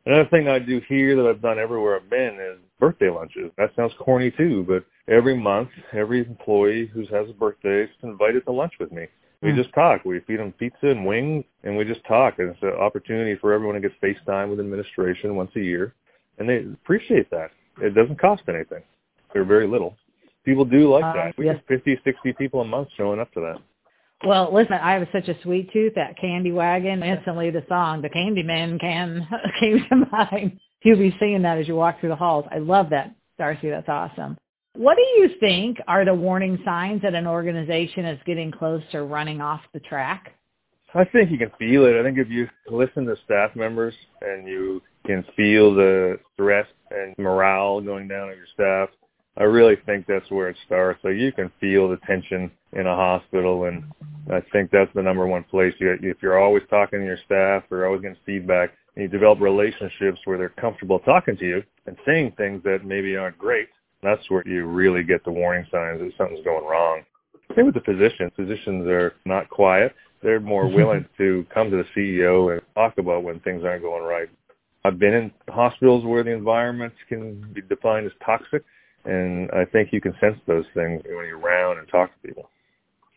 another 0.07 0.29
thing 0.31 0.49
I 0.49 0.59
do 0.59 0.81
here 0.89 1.17
that 1.17 1.27
I've 1.27 1.43
done 1.43 1.59
everywhere 1.59 1.97
I've 1.97 2.11
been 2.11 2.39
is 2.41 2.59
birthday 2.81 3.11
lunches. 3.11 3.51
That 3.59 3.71
sounds 3.77 3.93
corny 3.99 4.31
too, 4.31 4.65
but 4.67 4.85
every 5.13 5.37
month, 5.37 5.69
every 5.93 6.21
employee 6.21 6.87
who 6.87 7.01
has 7.07 7.29
a 7.29 7.33
birthday 7.33 7.83
is 7.83 7.91
invited 8.03 8.45
to 8.47 8.53
lunch 8.53 8.73
with 8.81 8.93
me. 8.93 9.07
We 9.43 9.51
mm. 9.51 9.57
just 9.57 9.75
talk. 9.75 10.05
We 10.05 10.21
feed 10.21 10.39
them 10.41 10.53
pizza 10.53 10.87
and 10.87 11.05
wings, 11.05 11.45
and 11.63 11.77
we 11.77 11.85
just 11.85 12.05
talk. 12.07 12.39
And 12.39 12.51
it's 12.51 12.63
an 12.63 12.71
opportunity 12.71 13.37
for 13.39 13.53
everyone 13.53 13.75
to 13.75 13.87
get 13.87 13.99
face 14.01 14.17
time 14.27 14.49
with 14.49 14.61
administration 14.61 15.37
once 15.37 15.51
a 15.57 15.61
year 15.61 15.95
and 16.39 16.49
they 16.49 16.59
appreciate 16.59 17.31
that. 17.31 17.51
It 17.81 17.95
doesn't 17.95 18.21
cost 18.21 18.43
anything. 18.49 18.83
They're 19.33 19.45
very 19.45 19.67
little. 19.67 19.97
People 20.45 20.65
do 20.65 20.91
like 20.93 21.05
uh, 21.05 21.13
that. 21.15 21.39
We 21.39 21.47
yes. 21.47 21.57
have 21.57 21.67
50, 21.67 22.01
60 22.05 22.33
people 22.35 22.61
a 22.61 22.65
month 22.65 22.89
showing 22.97 23.21
up 23.21 23.33
to 23.33 23.41
that. 23.41 23.57
Well, 24.25 24.53
listen, 24.53 24.75
I 24.75 24.95
have 24.95 25.09
such 25.13 25.29
a 25.29 25.41
sweet 25.43 25.73
tooth. 25.73 25.95
That 25.95 26.19
candy 26.19 26.53
wagon, 26.53 27.03
instantly 27.03 27.51
the 27.51 27.65
song, 27.69 28.03
"The 28.03 28.09
Candyman 28.09 28.81
Can" 28.81 29.27
came 29.61 29.85
to 29.89 30.07
mind. 30.11 30.59
You'll 30.83 30.99
be 30.99 31.15
singing 31.19 31.43
that 31.43 31.59
as 31.59 31.69
you 31.69 31.77
walk 31.77 32.01
through 32.01 32.11
the 32.11 32.17
halls. 32.17 32.47
I 32.51 32.59
love 32.59 32.91
that, 32.91 33.15
Darcy. 33.39 33.69
That's 33.69 33.89
awesome. 33.89 34.39
What 34.75 34.97
do 34.97 35.03
you 35.03 35.31
think 35.41 35.79
are 35.89 36.05
the 36.05 36.15
warning 36.15 36.59
signs 36.65 37.03
that 37.03 37.15
an 37.15 37.27
organization 37.27 38.05
is 38.05 38.21
getting 38.27 38.51
close 38.51 38.83
to 38.93 39.03
running 39.03 39.41
off 39.41 39.63
the 39.73 39.81
track? 39.81 40.33
I 40.95 41.05
think 41.05 41.31
you 41.31 41.39
can 41.39 41.51
feel 41.59 41.85
it. 41.87 41.99
I 41.99 42.03
think 42.03 42.19
if 42.19 42.29
you 42.29 42.49
listen 42.71 43.05
to 43.07 43.17
staff 43.25 43.57
members 43.57 43.95
and 44.23 44.47
you 44.47 44.83
can 45.07 45.25
feel 45.37 45.75
the 45.75 46.19
stress 46.35 46.67
and 46.91 47.15
morale 47.19 47.81
going 47.81 48.09
down 48.09 48.31
of 48.31 48.37
your 48.37 48.47
staff. 48.55 48.89
I 49.39 49.45
really 49.45 49.77
think 49.85 50.07
that's 50.07 50.31
where 50.31 50.49
it 50.49 50.57
starts. 50.67 51.01
So 51.03 51.09
you 51.09 51.33
can 51.33 51.51
feel 51.61 51.89
the 51.89 51.99
tension 52.07 52.51
in 52.73 52.87
a 52.87 52.95
hospital, 52.95 53.65
and 53.65 53.85
I 54.33 54.41
think 54.53 54.71
that's 54.71 54.91
the 54.95 55.03
number 55.03 55.27
one 55.27 55.45
place. 55.45 55.75
You, 55.79 55.97
if 56.03 56.19
you're 56.23 56.39
always 56.39 56.63
talking 56.71 57.01
to 57.01 57.05
your 57.05 57.19
staff, 57.25 57.65
or 57.71 57.87
always 57.87 58.03
getting 58.03 58.17
feedback, 58.25 58.71
and 58.95 59.03
you 59.03 59.09
develop 59.09 59.41
relationships 59.41 60.21
where 60.25 60.39
they're 60.39 60.49
comfortable 60.49 61.01
talking 61.01 61.37
to 61.37 61.45
you 61.45 61.63
and 61.87 61.97
saying 62.07 62.33
things 62.37 62.63
that 62.65 62.85
maybe 62.85 63.17
aren't 63.17 63.39
great, 63.39 63.69
that's 64.03 64.29
where 64.31 64.43
you 64.47 64.65
really 64.65 65.03
get 65.03 65.25
the 65.25 65.31
warning 65.31 65.67
signs 65.71 66.01
that 66.01 66.13
something's 66.17 66.45
going 66.45 66.65
wrong. 66.65 67.03
Same 67.55 67.67
with 67.67 67.75
the 67.75 67.81
physicians. 67.81 68.33
Physicians 68.37 68.87
are 68.87 69.15
not 69.25 69.49
quiet. 69.51 69.95
They're 70.23 70.41
more 70.41 70.65
mm-hmm. 70.65 70.77
willing 70.77 71.07
to 71.19 71.47
come 71.53 71.71
to 71.71 71.77
the 71.77 71.85
CEO 71.95 72.53
and 72.53 72.63
talk 72.75 72.99
about 72.99 73.23
when 73.23 73.41
things 73.41 73.65
aren't 73.65 73.83
going 73.83 74.03
right. 74.03 74.29
I've 74.85 74.99
been 74.99 75.15
in 75.15 75.33
hospitals 75.49 76.05
where 76.05 76.23
the 76.23 76.31
environments 76.31 76.97
can 77.09 77.53
be 77.53 77.61
defined 77.63 78.07
as 78.07 78.13
toxic, 78.25 78.65
and 79.07 79.51
I 79.53 79.65
think 79.65 79.93
you 79.93 80.01
can 80.01 80.15
sense 80.21 80.39
those 80.47 80.65
things 80.75 81.03
when 81.05 81.27
you're 81.27 81.39
around 81.39 81.79
and 81.79 81.89
talk 81.89 82.11
to 82.13 82.29
people. 82.29 82.51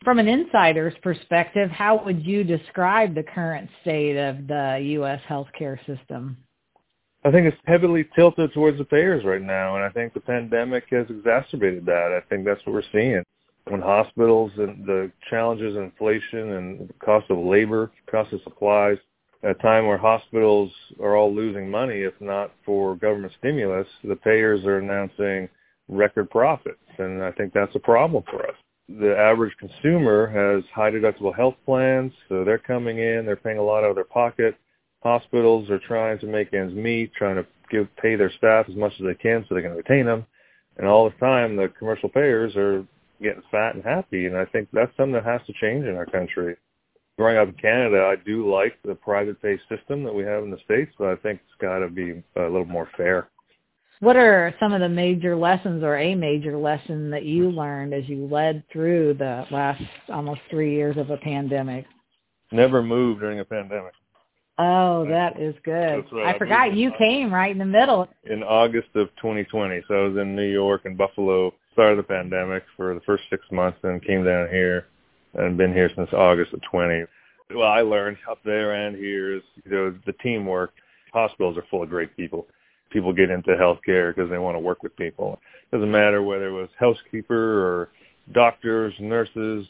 From 0.04 0.18
an 0.18 0.28
insider's 0.28 0.94
perspective, 1.02 1.70
how 1.70 2.02
would 2.04 2.24
you 2.24 2.42
describe 2.42 3.14
the 3.14 3.22
current 3.22 3.68
state 3.82 4.16
of 4.16 4.46
the 4.46 4.78
U.S. 4.82 5.20
healthcare 5.28 5.78
system? 5.84 6.38
I 7.22 7.30
think 7.30 7.46
it's 7.46 7.56
heavily 7.66 8.08
tilted 8.16 8.54
towards 8.54 8.78
the 8.78 8.84
payers 8.84 9.24
right 9.26 9.42
now, 9.42 9.76
and 9.76 9.84
I 9.84 9.90
think 9.90 10.14
the 10.14 10.20
pandemic 10.20 10.84
has 10.90 11.06
exacerbated 11.10 11.84
that. 11.84 12.12
I 12.16 12.26
think 12.30 12.46
that's 12.46 12.64
what 12.64 12.72
we're 12.72 12.82
seeing. 12.92 13.22
When 13.66 13.82
hospitals 13.82 14.52
and 14.56 14.86
the 14.86 15.12
challenges 15.28 15.76
of 15.76 15.82
inflation 15.82 16.52
and 16.52 16.88
the 16.88 16.94
cost 17.04 17.30
of 17.30 17.36
labor, 17.36 17.90
cost 18.10 18.32
of 18.32 18.40
supplies, 18.42 18.96
at 19.42 19.50
a 19.50 19.54
time 19.54 19.86
where 19.86 19.98
hospitals 19.98 20.72
are 20.98 21.14
all 21.14 21.34
losing 21.34 21.70
money, 21.70 22.00
if 22.00 22.14
not 22.20 22.52
for 22.64 22.96
government 22.96 23.34
stimulus, 23.38 23.86
the 24.02 24.16
payers 24.16 24.64
are 24.64 24.78
announcing 24.78 25.48
record 25.90 26.30
profits, 26.30 26.78
and 26.98 27.22
I 27.22 27.32
think 27.32 27.52
that's 27.52 27.74
a 27.74 27.80
problem 27.80 28.22
for 28.30 28.46
us. 28.46 28.54
The 28.88 29.16
average 29.16 29.54
consumer 29.58 30.26
has 30.26 30.64
high 30.74 30.90
deductible 30.90 31.34
health 31.34 31.56
plans, 31.64 32.12
so 32.28 32.44
they're 32.44 32.58
coming 32.58 32.98
in, 32.98 33.26
they're 33.26 33.36
paying 33.36 33.58
a 33.58 33.62
lot 33.62 33.84
out 33.84 33.90
of 33.90 33.96
their 33.96 34.04
pocket 34.04 34.56
hospitals 35.02 35.70
are 35.70 35.78
trying 35.78 36.18
to 36.18 36.26
make 36.26 36.52
ends 36.52 36.74
meet, 36.74 37.12
trying 37.14 37.36
to 37.36 37.46
give 37.70 37.88
pay 37.96 38.16
their 38.16 38.32
staff 38.32 38.66
as 38.68 38.76
much 38.76 38.92
as 38.98 39.06
they 39.06 39.14
can 39.14 39.44
so 39.48 39.54
they 39.54 39.62
can 39.62 39.74
retain 39.74 40.06
them. 40.06 40.26
And 40.76 40.86
all 40.86 41.08
the 41.08 41.16
time, 41.16 41.56
the 41.56 41.68
commercial 41.78 42.08
payers 42.08 42.54
are 42.56 42.86
getting 43.20 43.42
fat 43.50 43.74
and 43.74 43.84
happy. 43.84 44.26
And 44.26 44.36
I 44.36 44.44
think 44.46 44.68
that's 44.72 44.94
something 44.96 45.12
that 45.12 45.24
has 45.24 45.40
to 45.46 45.52
change 45.60 45.84
in 45.84 45.96
our 45.96 46.06
country. 46.06 46.56
Growing 47.18 47.36
up 47.36 47.48
in 47.48 47.54
Canada, 47.54 48.04
I 48.04 48.16
do 48.24 48.50
like 48.50 48.78
the 48.82 48.94
private 48.94 49.40
pay 49.42 49.58
system 49.68 50.04
that 50.04 50.14
we 50.14 50.22
have 50.24 50.42
in 50.42 50.50
the 50.50 50.58
States, 50.64 50.92
but 50.98 51.08
I 51.08 51.16
think 51.16 51.40
it's 51.44 51.60
got 51.60 51.80
to 51.80 51.88
be 51.88 52.22
a 52.36 52.42
little 52.42 52.64
more 52.64 52.88
fair. 52.96 53.28
What 54.00 54.16
are 54.16 54.54
some 54.58 54.72
of 54.72 54.80
the 54.80 54.88
major 54.88 55.36
lessons 55.36 55.82
or 55.82 55.98
a 55.98 56.14
major 56.14 56.56
lesson 56.56 57.10
that 57.10 57.26
you 57.26 57.50
learned 57.50 57.92
as 57.92 58.08
you 58.08 58.26
led 58.26 58.64
through 58.72 59.14
the 59.14 59.44
last 59.50 59.82
almost 60.08 60.40
three 60.48 60.74
years 60.74 60.96
of 60.96 61.10
a 61.10 61.18
pandemic? 61.18 61.84
Never 62.50 62.82
move 62.82 63.20
during 63.20 63.40
a 63.40 63.44
pandemic. 63.44 63.92
Oh, 64.58 65.06
that 65.06 65.38
is 65.38 65.54
good. 65.64 66.04
Right. 66.12 66.34
I 66.34 66.38
forgot 66.38 66.74
you 66.74 66.92
came 66.98 67.32
right 67.32 67.50
in 67.50 67.58
the 67.58 67.66
middle. 67.66 68.08
In 68.24 68.42
August 68.42 68.88
of 68.94 69.08
2020, 69.16 69.82
so 69.86 69.94
I 69.94 70.08
was 70.08 70.16
in 70.16 70.34
New 70.34 70.50
York 70.50 70.82
and 70.86 70.96
Buffalo, 70.96 71.52
started 71.74 71.98
the 71.98 72.02
pandemic 72.02 72.62
for 72.76 72.94
the 72.94 73.00
first 73.02 73.24
six 73.28 73.44
months, 73.52 73.78
and 73.82 74.04
came 74.04 74.24
down 74.24 74.48
here, 74.48 74.86
and 75.34 75.58
been 75.58 75.74
here 75.74 75.90
since 75.94 76.10
August 76.14 76.54
of 76.54 76.60
20. 76.70 77.04
Well, 77.54 77.68
I 77.68 77.82
learned 77.82 78.16
up 78.30 78.38
there 78.44 78.72
and 78.74 78.96
here 78.96 79.34
is 79.36 79.42
you 79.64 79.70
know 79.70 79.94
the 80.06 80.12
teamwork. 80.22 80.72
Hospitals 81.12 81.58
are 81.58 81.64
full 81.70 81.82
of 81.82 81.90
great 81.90 82.16
people. 82.16 82.46
People 82.90 83.12
get 83.12 83.30
into 83.30 83.50
healthcare 83.50 84.14
because 84.14 84.30
they 84.30 84.38
want 84.38 84.56
to 84.56 84.60
work 84.60 84.82
with 84.82 84.96
people. 84.96 85.40
It 85.70 85.76
doesn't 85.76 85.90
matter 85.90 86.22
whether 86.22 86.48
it 86.48 86.52
was 86.52 86.68
housekeeper 86.78 87.34
or 87.34 87.90
doctors, 88.32 88.92
nurses, 89.00 89.66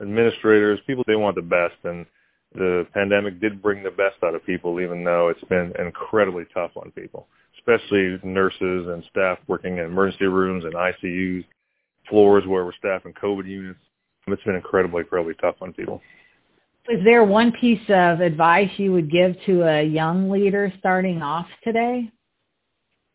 administrators. 0.00 0.80
People 0.86 1.04
they 1.06 1.16
want 1.16 1.36
the 1.36 1.42
best 1.42 1.74
and 1.84 2.06
the 2.54 2.86
pandemic 2.92 3.40
did 3.40 3.62
bring 3.62 3.82
the 3.82 3.90
best 3.90 4.16
out 4.24 4.34
of 4.34 4.44
people, 4.44 4.80
even 4.80 5.04
though 5.04 5.28
it's 5.28 5.44
been 5.44 5.72
incredibly 5.78 6.44
tough 6.52 6.72
on 6.76 6.90
people, 6.92 7.28
especially 7.58 8.18
nurses 8.24 8.88
and 8.88 9.04
staff 9.10 9.38
working 9.46 9.78
in 9.78 9.84
emergency 9.84 10.26
rooms 10.26 10.64
and 10.64 10.74
ICUs, 10.74 11.44
floors 12.08 12.44
where 12.46 12.64
we're 12.64 12.72
staffing 12.78 13.12
COVID 13.12 13.46
units. 13.46 13.78
It's 14.26 14.42
been 14.44 14.56
incredibly, 14.56 15.00
incredibly 15.00 15.34
tough 15.34 15.56
on 15.60 15.72
people. 15.72 16.00
Is 16.88 17.04
there 17.04 17.24
one 17.24 17.52
piece 17.52 17.82
of 17.88 18.20
advice 18.20 18.70
you 18.76 18.92
would 18.92 19.10
give 19.10 19.36
to 19.46 19.62
a 19.62 19.82
young 19.82 20.30
leader 20.30 20.72
starting 20.78 21.22
off 21.22 21.46
today? 21.62 22.10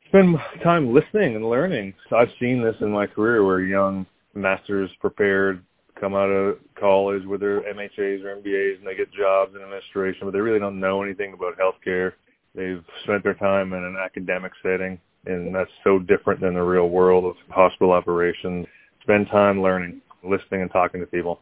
Spend 0.07 0.37
time 0.63 0.93
listening 0.93 1.35
and 1.35 1.49
learning. 1.49 1.93
I've 2.11 2.29
seen 2.39 2.61
this 2.61 2.75
in 2.81 2.91
my 2.91 3.07
career 3.07 3.43
where 3.43 3.61
young 3.61 4.05
masters 4.33 4.89
prepared 4.99 5.63
come 5.99 6.13
out 6.13 6.29
of 6.29 6.57
college 6.79 7.25
with 7.25 7.39
their 7.39 7.61
MHAs 7.61 8.23
or 8.23 8.35
MBAs 8.35 8.77
and 8.77 8.87
they 8.87 8.95
get 8.95 9.11
jobs 9.13 9.55
in 9.55 9.61
administration, 9.61 10.21
but 10.23 10.31
they 10.31 10.41
really 10.41 10.59
don't 10.59 10.79
know 10.79 11.01
anything 11.01 11.33
about 11.33 11.57
healthcare. 11.57 12.13
They've 12.53 12.83
spent 13.03 13.23
their 13.23 13.33
time 13.33 13.73
in 13.73 13.83
an 13.83 13.97
academic 13.97 14.51
setting, 14.61 14.99
and 15.25 15.53
that's 15.53 15.71
so 15.83 15.99
different 15.99 16.41
than 16.41 16.53
the 16.53 16.61
real 16.61 16.89
world 16.89 17.25
of 17.25 17.35
hospital 17.49 17.91
operations. 17.91 18.67
Spend 19.01 19.27
time 19.27 19.61
learning, 19.61 20.01
listening, 20.23 20.61
and 20.61 20.71
talking 20.71 21.01
to 21.01 21.07
people. 21.07 21.41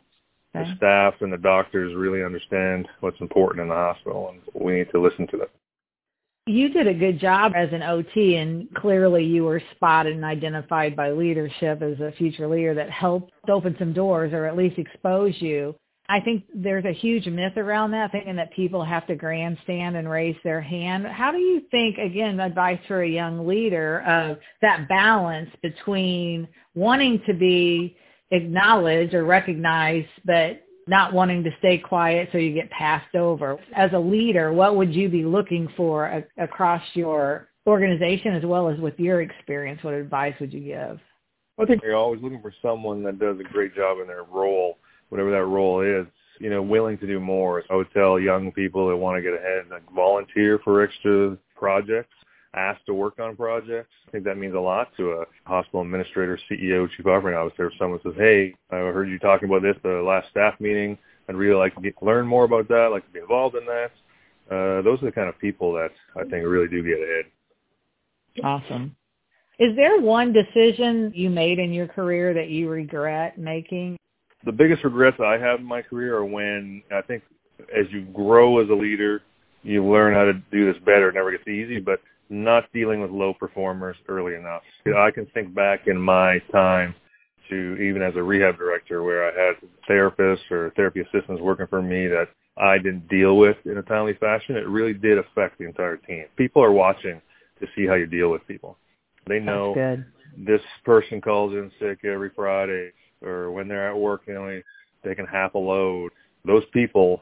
Okay. 0.55 0.70
The 0.70 0.75
staff 0.77 1.13
and 1.22 1.34
the 1.34 1.38
doctors 1.38 1.96
really 1.96 2.24
understand 2.24 2.88
what's 3.00 3.20
important 3.22 3.62
in 3.62 3.70
the 3.70 3.75
hospital, 3.75 4.32
and 4.32 4.63
we 4.63 4.74
need 4.74 4.91
to 4.91 5.01
listen 5.01 5.27
to 5.27 5.38
them. 5.38 5.48
You 6.53 6.69
did 6.69 6.86
a 6.86 6.93
good 6.93 7.19
job 7.19 7.53
as 7.55 7.69
an 7.72 7.81
OT, 7.81 8.36
and 8.36 8.72
clearly 8.75 9.25
you 9.25 9.43
were 9.43 9.60
spotted 9.75 10.13
and 10.13 10.24
identified 10.24 10.95
by 10.95 11.10
leadership 11.10 11.81
as 11.81 12.00
a 12.00 12.13
future 12.15 12.48
leader 12.48 12.75
that 12.75 12.91
helped 12.91 13.33
open 13.50 13.75
some 13.79 13.91
doors 13.91 14.33
or 14.33 14.45
at 14.45 14.55
least 14.55 14.77
expose 14.77 15.33
you. 15.39 15.74
I 16.10 16.19
think 16.19 16.43
there's 16.53 16.86
a 16.86 16.93
huge 16.93 17.25
myth 17.25 17.57
around 17.57 17.89
that, 17.91 18.12
thinking 18.12 18.36
that 18.36 18.53
people 18.53 18.83
have 18.83 19.07
to 19.07 19.15
grandstand 19.15 19.95
and 19.95 20.07
raise 20.07 20.36
their 20.43 20.62
hand. 20.62 21.07
How 21.07 21.31
do 21.31 21.39
you 21.39 21.63
think, 21.72 21.98
again, 21.98 22.39
advice 22.39 22.79
for 22.88 23.01
a 23.01 23.10
young 23.10 23.48
leader 23.48 24.01
of 24.01 24.38
that 24.62 24.88
balance 24.88 25.50
between 25.63 26.48
wanting 26.75 27.19
to 27.25 27.33
be 27.33 27.98
acknowledged 28.29 29.15
or 29.15 29.25
recognized, 29.25 30.10
but 30.24 30.62
not 30.87 31.13
wanting 31.13 31.43
to 31.43 31.51
stay 31.59 31.77
quiet 31.77 32.29
so 32.31 32.37
you 32.37 32.53
get 32.53 32.69
passed 32.69 33.15
over. 33.15 33.57
As 33.75 33.91
a 33.93 33.99
leader, 33.99 34.51
what 34.51 34.75
would 34.75 34.93
you 34.93 35.09
be 35.09 35.23
looking 35.23 35.67
for 35.77 36.05
a- 36.07 36.25
across 36.37 36.83
your 36.93 37.47
organization 37.67 38.33
as 38.33 38.43
well 38.43 38.69
as 38.69 38.79
with 38.79 38.99
your 38.99 39.21
experience? 39.21 39.83
What 39.83 39.93
advice 39.93 40.35
would 40.39 40.53
you 40.53 40.61
give? 40.61 40.99
I 41.59 41.65
think 41.65 41.81
you're 41.83 41.95
always 41.95 42.21
looking 42.21 42.41
for 42.41 42.53
someone 42.61 43.03
that 43.03 43.19
does 43.19 43.39
a 43.39 43.43
great 43.43 43.75
job 43.75 43.99
in 43.99 44.07
their 44.07 44.23
role, 44.23 44.79
whatever 45.09 45.31
that 45.31 45.45
role 45.45 45.81
is, 45.81 46.07
you 46.39 46.49
know, 46.49 46.61
willing 46.61 46.97
to 46.97 47.07
do 47.07 47.19
more. 47.19 47.63
I 47.69 47.75
would 47.75 47.91
tell 47.93 48.19
young 48.19 48.51
people 48.51 48.89
that 48.89 48.97
want 48.97 49.17
to 49.17 49.21
get 49.21 49.39
ahead, 49.39 49.65
like 49.69 49.83
volunteer 49.93 50.59
for 50.63 50.81
extra 50.81 51.37
projects 51.55 52.13
asked 52.53 52.86
to 52.86 52.93
work 52.93 53.19
on 53.19 53.36
projects. 53.36 53.89
I 54.07 54.12
think 54.12 54.24
that 54.25 54.38
means 54.38 54.55
a 54.55 54.60
lot 54.60 54.89
to 54.98 55.12
a 55.12 55.25
hospital 55.45 55.81
administrator, 55.81 56.39
CEO, 56.50 56.89
chief 56.95 57.05
operating 57.05 57.39
officer. 57.39 57.67
If 57.67 57.74
someone 57.79 58.00
says, 58.03 58.13
hey, 58.17 58.53
I 58.72 58.77
heard 58.77 59.10
you 59.10 59.19
talking 59.19 59.50
about 59.50 59.62
this 59.62 59.75
the 59.83 60.03
last 60.05 60.29
staff 60.29 60.60
meeting. 60.60 60.98
I'd 61.27 61.36
really 61.36 61.55
like 61.55 61.75
to 61.75 61.81
get, 61.81 61.95
learn 62.01 62.27
more 62.27 62.43
about 62.43 62.67
that, 62.67 62.86
I'd 62.88 62.88
like 62.88 63.05
to 63.05 63.13
be 63.13 63.19
involved 63.19 63.55
in 63.55 63.65
that. 63.65 63.91
Uh, 64.51 64.81
those 64.81 65.01
are 65.01 65.05
the 65.05 65.12
kind 65.12 65.29
of 65.29 65.39
people 65.39 65.74
that 65.74 65.91
I 66.15 66.24
think 66.24 66.45
really 66.45 66.67
do 66.67 66.83
get 66.83 67.00
ahead. 67.00 67.25
Awesome. 68.43 68.95
Is 69.60 69.75
there 69.75 70.01
one 70.01 70.33
decision 70.33 71.12
you 71.15 71.29
made 71.29 71.60
in 71.60 71.72
your 71.72 71.88
career 71.88 72.33
that 72.33 72.50
you 72.50 72.69
regret 72.69 73.38
making? 73.38 73.98
The 74.45 74.51
biggest 74.51 74.83
regrets 74.83 75.17
I 75.24 75.38
have 75.38 75.60
in 75.60 75.65
my 75.65 75.81
career 75.81 76.17
are 76.17 76.25
when 76.25 76.83
I 76.91 77.01
think 77.01 77.24
as 77.74 77.86
you 77.91 78.01
grow 78.13 78.60
as 78.62 78.69
a 78.69 78.74
leader, 78.74 79.22
you 79.62 79.86
learn 79.86 80.13
how 80.13 80.25
to 80.25 80.33
do 80.33 80.72
this 80.72 80.81
better. 80.83 81.10
It 81.10 81.15
never 81.15 81.31
gets 81.31 81.48
easy, 81.48 81.79
but 81.79 82.01
not 82.33 82.71
dealing 82.73 83.01
with 83.01 83.11
low 83.11 83.33
performers 83.33 83.95
early 84.07 84.35
enough. 84.35 84.63
I 84.97 85.11
can 85.11 85.25
think 85.27 85.53
back 85.53 85.87
in 85.87 86.01
my 86.01 86.39
time 86.51 86.95
to 87.49 87.75
even 87.75 88.01
as 88.01 88.15
a 88.15 88.23
rehab 88.23 88.57
director 88.57 89.03
where 89.03 89.29
I 89.29 89.47
had 89.47 89.55
therapists 89.89 90.49
or 90.49 90.71
therapy 90.75 91.01
assistants 91.01 91.41
working 91.41 91.67
for 91.67 91.81
me 91.81 92.07
that 92.07 92.29
I 92.57 92.77
didn't 92.77 93.07
deal 93.07 93.37
with 93.37 93.57
in 93.65 93.77
a 93.77 93.83
timely 93.83 94.13
fashion. 94.15 94.55
It 94.55 94.67
really 94.67 94.93
did 94.93 95.17
affect 95.17 95.59
the 95.59 95.65
entire 95.65 95.97
team. 95.97 96.25
People 96.35 96.63
are 96.63 96.71
watching 96.71 97.21
to 97.59 97.67
see 97.75 97.85
how 97.85 97.95
you 97.95 98.07
deal 98.07 98.29
with 98.29 98.45
people. 98.47 98.77
They 99.27 99.39
know 99.39 99.75
this 100.37 100.61
person 100.83 101.21
calls 101.21 101.53
in 101.53 101.71
sick 101.79 101.99
every 102.03 102.31
Friday 102.35 102.91
or 103.21 103.51
when 103.51 103.67
they're 103.67 103.89
at 103.89 103.97
work 103.97 104.25
they 104.25 104.33
only 104.33 104.63
taking 105.05 105.27
half 105.27 105.53
a 105.53 105.59
load. 105.59 106.11
Those 106.45 106.63
people, 106.73 107.21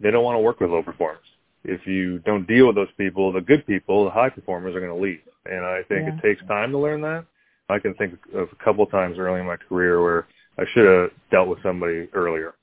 they 0.00 0.10
don't 0.10 0.24
want 0.24 0.36
to 0.36 0.40
work 0.40 0.60
with 0.60 0.70
low 0.70 0.82
performers 0.82 1.26
if 1.66 1.86
you 1.86 2.20
don't 2.20 2.46
deal 2.46 2.68
with 2.68 2.76
those 2.76 2.92
people, 2.96 3.32
the 3.32 3.40
good 3.40 3.66
people, 3.66 4.04
the 4.04 4.10
high 4.10 4.30
performers 4.30 4.74
are 4.74 4.80
going 4.80 4.92
to 4.92 5.02
leave. 5.02 5.20
And 5.44 5.64
I 5.64 5.82
think 5.88 6.06
yeah. 6.06 6.16
it 6.16 6.22
takes 6.22 6.46
time 6.46 6.70
to 6.72 6.78
learn 6.78 7.02
that. 7.02 7.24
I 7.68 7.78
can 7.78 7.94
think 7.94 8.14
of 8.34 8.48
a 8.52 8.64
couple 8.64 8.84
of 8.84 8.90
times 8.90 9.18
early 9.18 9.40
in 9.40 9.46
my 9.46 9.56
career 9.56 10.00
where 10.02 10.26
I 10.58 10.64
should 10.72 10.86
have 10.86 11.10
dealt 11.30 11.48
with 11.48 11.62
somebody 11.62 12.08
earlier. 12.14 12.54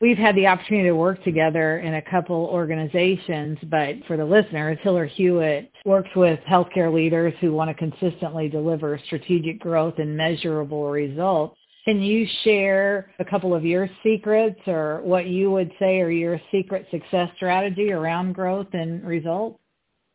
We've 0.00 0.18
had 0.18 0.34
the 0.34 0.46
opportunity 0.46 0.88
to 0.88 0.96
work 0.96 1.22
together 1.24 1.78
in 1.78 1.94
a 1.94 2.02
couple 2.02 2.36
organizations, 2.36 3.58
but 3.70 3.94
for 4.06 4.16
the 4.16 4.24
listeners, 4.24 4.76
Tiller 4.82 5.06
Hewitt 5.06 5.70
works 5.84 6.10
with 6.16 6.40
healthcare 6.40 6.92
leaders 6.92 7.32
who 7.40 7.52
want 7.52 7.70
to 7.70 7.74
consistently 7.74 8.48
deliver 8.48 9.00
strategic 9.06 9.60
growth 9.60 9.94
and 9.98 10.16
measurable 10.16 10.90
results. 10.90 11.56
Can 11.84 12.00
you 12.00 12.26
share 12.44 13.10
a 13.18 13.24
couple 13.24 13.54
of 13.54 13.64
your 13.64 13.90
secrets 14.02 14.60
or 14.66 15.02
what 15.02 15.26
you 15.26 15.50
would 15.50 15.70
say 15.78 16.00
are 16.00 16.10
your 16.10 16.40
secret 16.50 16.86
success 16.90 17.28
strategy 17.36 17.92
around 17.92 18.32
growth 18.32 18.68
and 18.72 19.04
results? 19.04 19.58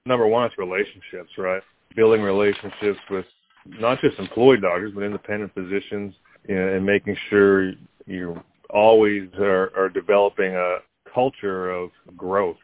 Number 0.07 0.25
one 0.25 0.47
is 0.47 0.57
relationships, 0.57 1.29
right? 1.37 1.61
Building 1.95 2.21
relationships 2.21 2.99
with 3.11 3.25
not 3.67 4.01
just 4.01 4.17
employed 4.17 4.61
doctors, 4.61 4.93
but 4.95 5.03
independent 5.03 5.53
physicians 5.53 6.15
you 6.47 6.55
know, 6.55 6.75
and 6.75 6.83
making 6.83 7.15
sure 7.29 7.73
you 8.07 8.41
always 8.71 9.29
are, 9.37 9.71
are 9.77 9.89
developing 9.89 10.55
a 10.55 10.77
culture 11.13 11.69
of 11.69 11.91
growth. 12.17 12.57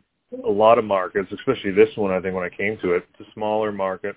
A 0.44 0.50
lot 0.50 0.80
of 0.80 0.86
markets, 0.86 1.32
especially 1.32 1.72
this 1.72 1.90
one, 1.96 2.12
I 2.12 2.20
think 2.20 2.34
when 2.34 2.44
I 2.44 2.50
came 2.50 2.78
to 2.80 2.94
it, 2.94 3.08
it's 3.14 3.30
a 3.30 3.32
smaller 3.34 3.72
market, 3.72 4.16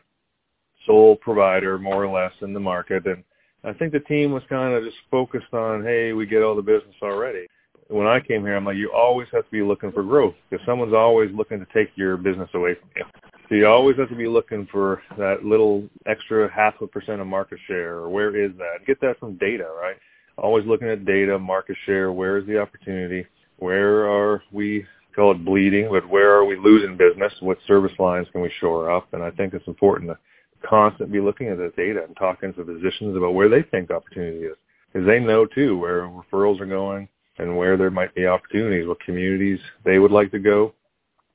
sole 0.87 1.17
provider 1.17 1.79
more 1.79 2.03
or 2.03 2.11
less 2.11 2.33
in 2.41 2.55
the 2.55 2.61
market. 2.61 3.07
And 3.07 3.23
I 3.65 3.73
think 3.73 3.93
the 3.93 4.01
team 4.01 4.33
was 4.33 4.43
kind 4.49 4.75
of 4.75 4.85
just 4.85 4.97
focused 5.11 5.53
on, 5.53 5.83
hey, 5.83 6.13
we 6.13 6.27
get 6.27 6.43
all 6.43 6.55
the 6.55 6.63
business 6.63 6.95
already. 7.03 7.47
When 7.89 8.07
I 8.07 8.21
came 8.21 8.43
here, 8.43 8.57
I'm 8.57 8.65
like, 8.65 8.77
you 8.77 8.93
always 8.93 9.29
have 9.33 9.45
to 9.45 9.51
be 9.51 9.63
looking 9.63 9.93
for 9.93 10.03
growth 10.03 10.35
because 10.49 10.65
someone's 10.65 10.95
always 10.95 11.31
looking 11.35 11.59
to 11.59 11.67
take 11.73 11.91
your 11.97 12.17
business 12.17 12.51
away 12.55 12.75
from 12.75 12.91
you. 12.97 13.05
So 13.49 13.55
you 13.55 13.67
always 13.67 13.97
have 13.97 14.11
to 14.11 14.15
be 14.15 14.29
looking 14.29 14.69
for 14.71 15.03
that 15.17 15.43
little 15.43 15.89
extra 16.07 16.53
half 16.53 16.75
a 16.83 16.87
percent 16.87 17.21
of 17.21 17.27
market 17.27 17.59
share, 17.67 17.95
or 17.95 18.11
where 18.11 18.37
is 18.37 18.53
that? 18.59 18.87
Get 18.87 19.01
that 19.01 19.19
from 19.19 19.39
data, 19.39 19.67
right? 19.81 19.97
Always 20.37 20.67
looking 20.67 20.89
at 20.89 21.07
data, 21.07 21.39
market 21.39 21.77
share, 21.87 22.13
where 22.13 22.37
is 22.37 22.47
the 22.47 22.61
opportunity? 22.61 23.27
Where 23.59 24.09
are 24.09 24.43
we, 24.53 24.85
call 25.17 25.33
it 25.33 25.45
bleeding, 25.45 25.89
but 25.91 26.09
where 26.09 26.33
are 26.35 26.45
we 26.45 26.57
losing 26.57 26.97
business? 26.97 27.33
What 27.41 27.59
service 27.67 27.99
lines 27.99 28.29
can 28.33 28.43
we 28.43 28.53
shore 28.61 28.91
up? 28.91 29.13
And 29.15 29.23
I 29.23 29.31
think 29.31 29.55
it's 29.55 29.67
important 29.67 30.11
to 30.11 30.19
constantly 30.63 31.19
be 31.19 31.25
looking 31.25 31.49
at 31.49 31.59
the 31.59 31.73
data 31.77 32.05
and 32.05 32.17
talking 32.17 32.53
to 32.55 32.65
physicians 32.65 33.17
about 33.17 33.35
where 33.35 33.49
they 33.49 33.63
think 33.63 33.91
opportunity 33.91 34.45
is. 34.45 34.57
Because 34.93 35.07
they 35.07 35.21
know 35.21 35.47
too 35.47 35.79
where 35.79 36.03
referrals 36.03 36.61
are 36.61 36.67
going 36.67 37.09
and 37.39 37.57
where 37.57 37.77
there 37.77 37.91
might 37.91 38.15
be 38.15 38.27
opportunities, 38.27 38.87
what 38.87 39.01
communities 39.01 39.61
they 39.85 39.99
would 39.99 40.11
like 40.11 40.31
to 40.33 40.39
go, 40.39 40.73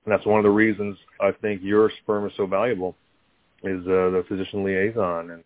and 0.06 0.12
that's 0.12 0.26
one 0.26 0.40
of 0.40 0.44
the 0.44 0.50
reasons 0.50 0.98
I 1.22 1.32
think 1.42 1.62
your 1.64 1.92
sperm 2.02 2.28
is 2.28 2.34
so 2.36 2.46
valuable 2.46 2.96
is 3.64 3.80
uh, 3.88 4.12
the 4.12 4.26
physician 4.28 4.64
liaison 4.64 5.32
and, 5.32 5.44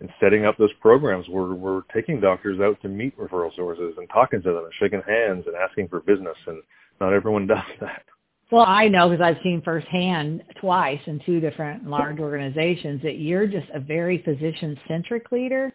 and 0.00 0.10
setting 0.20 0.44
up 0.44 0.56
those 0.58 0.72
programs 0.80 1.28
where 1.28 1.46
we're 1.46 1.82
taking 1.94 2.20
doctors 2.20 2.58
out 2.60 2.80
to 2.82 2.88
meet 2.88 3.16
referral 3.16 3.54
sources 3.54 3.94
and 3.96 4.08
talking 4.08 4.42
to 4.42 4.52
them 4.52 4.64
and 4.64 4.72
shaking 4.80 5.02
hands 5.06 5.44
and 5.46 5.54
asking 5.54 5.88
for 5.88 6.00
business. 6.00 6.36
And 6.46 6.62
not 7.00 7.12
everyone 7.12 7.46
does 7.46 7.58
that. 7.80 8.02
Well, 8.50 8.64
I 8.66 8.88
know 8.88 9.08
because 9.08 9.24
I've 9.24 9.42
seen 9.42 9.62
firsthand 9.62 10.42
twice 10.60 11.00
in 11.06 11.20
two 11.24 11.40
different 11.40 11.86
large 11.86 12.18
organizations 12.18 13.00
that 13.02 13.18
you're 13.18 13.46
just 13.46 13.68
a 13.72 13.80
very 13.80 14.22
physician-centric 14.22 15.30
leader 15.30 15.72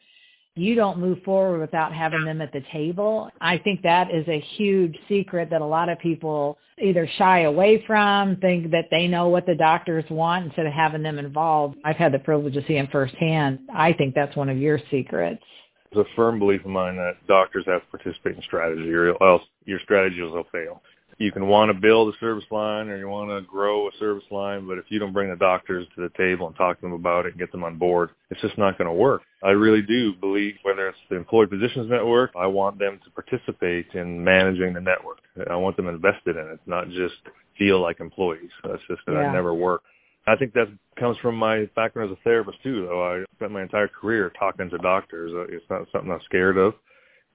you 0.57 0.73
don't 0.73 0.99
move 0.99 1.21
forward 1.23 1.59
without 1.59 1.93
having 1.93 2.23
them 2.23 2.41
at 2.41 2.51
the 2.53 2.63
table. 2.71 3.29
I 3.41 3.57
think 3.57 3.81
that 3.81 4.09
is 4.13 4.25
a 4.29 4.39
huge 4.55 4.97
secret 5.09 5.49
that 5.49 5.61
a 5.61 5.65
lot 5.65 5.89
of 5.89 5.99
people 5.99 6.57
either 6.81 7.09
shy 7.17 7.41
away 7.41 7.83
from, 7.85 8.37
think 8.37 8.71
that 8.71 8.85
they 8.89 9.07
know 9.07 9.27
what 9.27 9.45
the 9.45 9.55
doctors 9.55 10.05
want 10.09 10.45
instead 10.45 10.65
of 10.65 10.71
having 10.71 11.03
them 11.03 11.19
involved. 11.19 11.77
I've 11.83 11.97
had 11.97 12.13
the 12.13 12.19
privilege 12.19 12.55
of 12.55 12.63
seeing 12.67 12.87
firsthand. 12.87 13.59
I 13.73 13.91
think 13.91 14.15
that's 14.15 14.35
one 14.37 14.47
of 14.47 14.57
your 14.57 14.79
secrets. 14.89 15.43
It's 15.91 15.99
a 15.99 16.15
firm 16.15 16.39
belief 16.39 16.61
of 16.61 16.71
mine 16.71 16.95
that 16.95 17.15
doctors 17.27 17.65
have 17.67 17.81
to 17.81 17.97
participate 17.97 18.37
in 18.37 18.41
strategy 18.43 18.91
or 18.93 19.21
else 19.23 19.43
your 19.65 19.79
strategies 19.83 20.21
will 20.21 20.45
fail 20.53 20.81
you 21.17 21.31
can 21.31 21.47
want 21.47 21.69
to 21.69 21.73
build 21.73 22.13
a 22.13 22.17
service 22.19 22.43
line 22.51 22.89
or 22.89 22.97
you 22.97 23.07
want 23.07 23.29
to 23.29 23.41
grow 23.49 23.87
a 23.87 23.91
service 23.99 24.25
line, 24.31 24.67
but 24.67 24.77
if 24.77 24.85
you 24.89 24.99
don't 24.99 25.13
bring 25.13 25.29
the 25.29 25.35
doctors 25.37 25.87
to 25.95 26.01
the 26.01 26.09
table 26.17 26.47
and 26.47 26.55
talk 26.55 26.77
to 26.77 26.81
them 26.81 26.93
about 26.93 27.25
it 27.25 27.29
and 27.29 27.39
get 27.39 27.51
them 27.51 27.63
on 27.63 27.77
board, 27.77 28.09
it's 28.29 28.41
just 28.41 28.57
not 28.57 28.77
going 28.77 28.87
to 28.87 28.93
work. 28.93 29.21
I 29.41 29.51
really 29.51 29.81
do 29.81 30.13
believe 30.13 30.55
whether 30.63 30.89
it's 30.89 30.97
the 31.09 31.15
Employed 31.15 31.49
Physicians 31.49 31.89
Network, 31.89 32.31
I 32.35 32.47
want 32.47 32.79
them 32.79 32.99
to 33.03 33.09
participate 33.11 33.87
in 33.93 34.23
managing 34.23 34.73
the 34.73 34.81
network. 34.81 35.19
I 35.49 35.55
want 35.55 35.77
them 35.77 35.87
invested 35.87 36.35
in 36.35 36.47
it, 36.47 36.59
not 36.65 36.89
just 36.89 37.15
feel 37.57 37.81
like 37.81 38.01
employees. 38.01 38.51
That's 38.63 38.81
just 38.89 39.01
that 39.07 39.13
yeah. 39.13 39.29
I 39.29 39.33
never 39.33 39.53
work. 39.53 39.83
I 40.27 40.35
think 40.35 40.53
that 40.53 40.67
comes 40.97 41.17
from 41.19 41.35
my 41.35 41.69
background 41.75 42.11
as 42.11 42.17
a 42.17 42.21
therapist 42.23 42.61
too, 42.63 42.87
though. 42.87 43.03
I 43.05 43.23
spent 43.35 43.51
my 43.51 43.61
entire 43.61 43.87
career 43.87 44.31
talking 44.37 44.69
to 44.69 44.77
doctors. 44.79 45.31
It's 45.49 45.65
not 45.69 45.87
something 45.91 46.11
I'm 46.11 46.19
scared 46.25 46.57
of. 46.57 46.73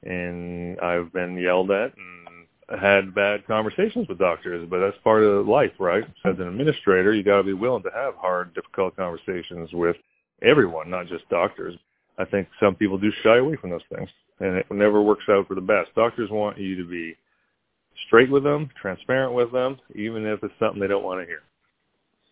And 0.03 0.81
I've 0.81 1.13
been 1.13 1.37
yelled 1.37 1.71
at 1.71 1.93
and 1.97 2.30
had 2.79 3.15
bad 3.15 3.47
conversations 3.47 4.09
with 4.09 4.19
doctors, 4.19 4.67
but 4.71 4.81
that's 4.81 4.97
part 5.03 5.23
of 5.23 5.47
life, 5.47 5.73
right? 5.79 6.05
As 6.25 6.37
an 6.39 6.49
administrator, 6.49 7.13
you 7.15 7.23
got 7.23 7.39
to 7.39 7.43
be 7.43 7.53
willing 7.53 7.83
to 7.83 7.91
have 7.95 8.15
hard, 8.15 8.55
difficult 8.55 8.97
conversations 8.97 9.71
with 9.73 9.97
everyone, 10.43 10.91
not 10.91 11.07
just 11.07 11.29
doctors. 11.29 11.77
I 12.19 12.25
think 12.25 12.49
some 12.61 12.75
people 12.75 12.99
do 12.99 13.11
shy 13.23 13.39
away 13.39 13.57
from 13.57 13.71
those 13.71 13.81
things, 13.95 14.09
and 14.41 14.57
it 14.57 14.67
never 14.71 15.03
works 15.03 15.25
out 15.29 15.49
for 15.49 15.55
the 15.55 15.61
best. 15.61 15.95
Doctors 15.95 16.31
want 16.31 16.59
you 16.59 16.77
to 16.77 16.89
be 16.89 17.17
straight 18.07 18.31
with 18.31 18.45
them, 18.45 18.71
transparent 18.81 19.35
with 19.35 19.53
them, 19.53 19.79
even 19.95 20.27
if 20.27 20.43
it's 20.43 20.55
something 20.59 20.81
they 20.81 20.87
don't 20.87 21.05
want 21.05 21.21
to 21.21 21.27
hear. 21.27 21.43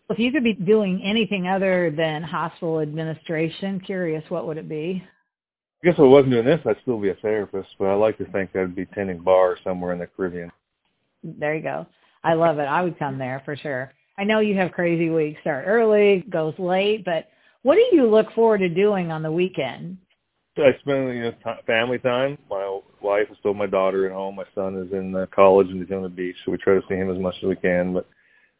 If 0.09 0.17
you 0.17 0.31
could 0.31 0.43
be 0.43 0.53
doing 0.53 1.01
anything 1.03 1.47
other 1.47 1.93
than 1.95 2.23
hospital 2.23 2.79
administration, 2.79 3.79
curious, 3.79 4.23
what 4.29 4.47
would 4.47 4.57
it 4.57 4.67
be? 4.67 5.03
I 5.81 5.87
guess 5.87 5.95
if 5.95 5.99
I 6.01 6.03
wasn't 6.03 6.31
doing 6.31 6.45
this, 6.45 6.59
I'd 6.65 6.75
still 6.81 6.99
be 6.99 7.09
a 7.09 7.15
therapist, 7.15 7.69
but 7.79 7.85
I 7.85 7.93
like 7.93 8.17
to 8.17 8.25
think 8.31 8.53
I'd 8.53 8.75
be 8.75 8.85
tending 8.87 9.19
bar 9.19 9.57
somewhere 9.63 9.93
in 9.93 9.99
the 9.99 10.07
Caribbean. 10.07 10.51
There 11.23 11.55
you 11.55 11.63
go. 11.63 11.85
I 12.21 12.33
love 12.33 12.59
it. 12.59 12.63
I 12.63 12.81
would 12.81 12.99
come 12.99 13.17
there 13.17 13.41
for 13.45 13.55
sure. 13.55 13.93
I 14.17 14.25
know 14.25 14.39
you 14.41 14.57
have 14.57 14.73
crazy 14.73 15.09
weeks, 15.09 15.39
start 15.39 15.63
early, 15.65 16.25
goes 16.29 16.53
late, 16.59 17.05
but 17.05 17.29
what 17.61 17.75
do 17.75 17.95
you 17.95 18.07
look 18.07 18.29
forward 18.33 18.57
to 18.57 18.67
doing 18.67 19.09
on 19.09 19.23
the 19.23 19.31
weekend? 19.31 19.97
I 20.57 20.77
spend 20.81 21.15
you 21.15 21.21
know, 21.21 21.31
t- 21.31 21.61
family 21.65 21.99
time. 21.99 22.37
My 22.49 22.81
wife 23.01 23.27
is 23.31 23.37
still 23.39 23.53
my 23.53 23.67
daughter 23.67 24.05
at 24.05 24.11
home. 24.11 24.35
My 24.35 24.43
son 24.53 24.75
is 24.75 24.91
in 24.91 25.15
uh, 25.15 25.27
college 25.33 25.69
and 25.69 25.81
he's 25.81 25.95
on 25.95 26.03
the 26.03 26.09
beach, 26.09 26.35
so 26.43 26.51
we 26.51 26.57
try 26.57 26.73
to 26.73 26.81
see 26.89 26.95
him 26.95 27.09
as 27.09 27.17
much 27.17 27.35
as 27.41 27.47
we 27.47 27.55
can. 27.55 27.93
But 27.93 28.05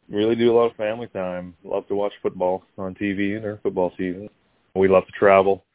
really 0.10 0.36
do 0.36 0.54
a 0.54 0.56
lot 0.56 0.72
of 0.72 0.78
family 0.78 1.08
time. 1.08 1.56
Love 1.66 1.86
to 1.90 1.96
watch 1.96 2.14
football 2.22 2.64
on 2.78 2.96
TV 2.96 3.42
during 3.42 3.58
football 3.58 3.92
season. 3.98 4.30
We 4.76 4.88
love 4.88 5.06
to 5.08 5.12
travel 5.12 5.66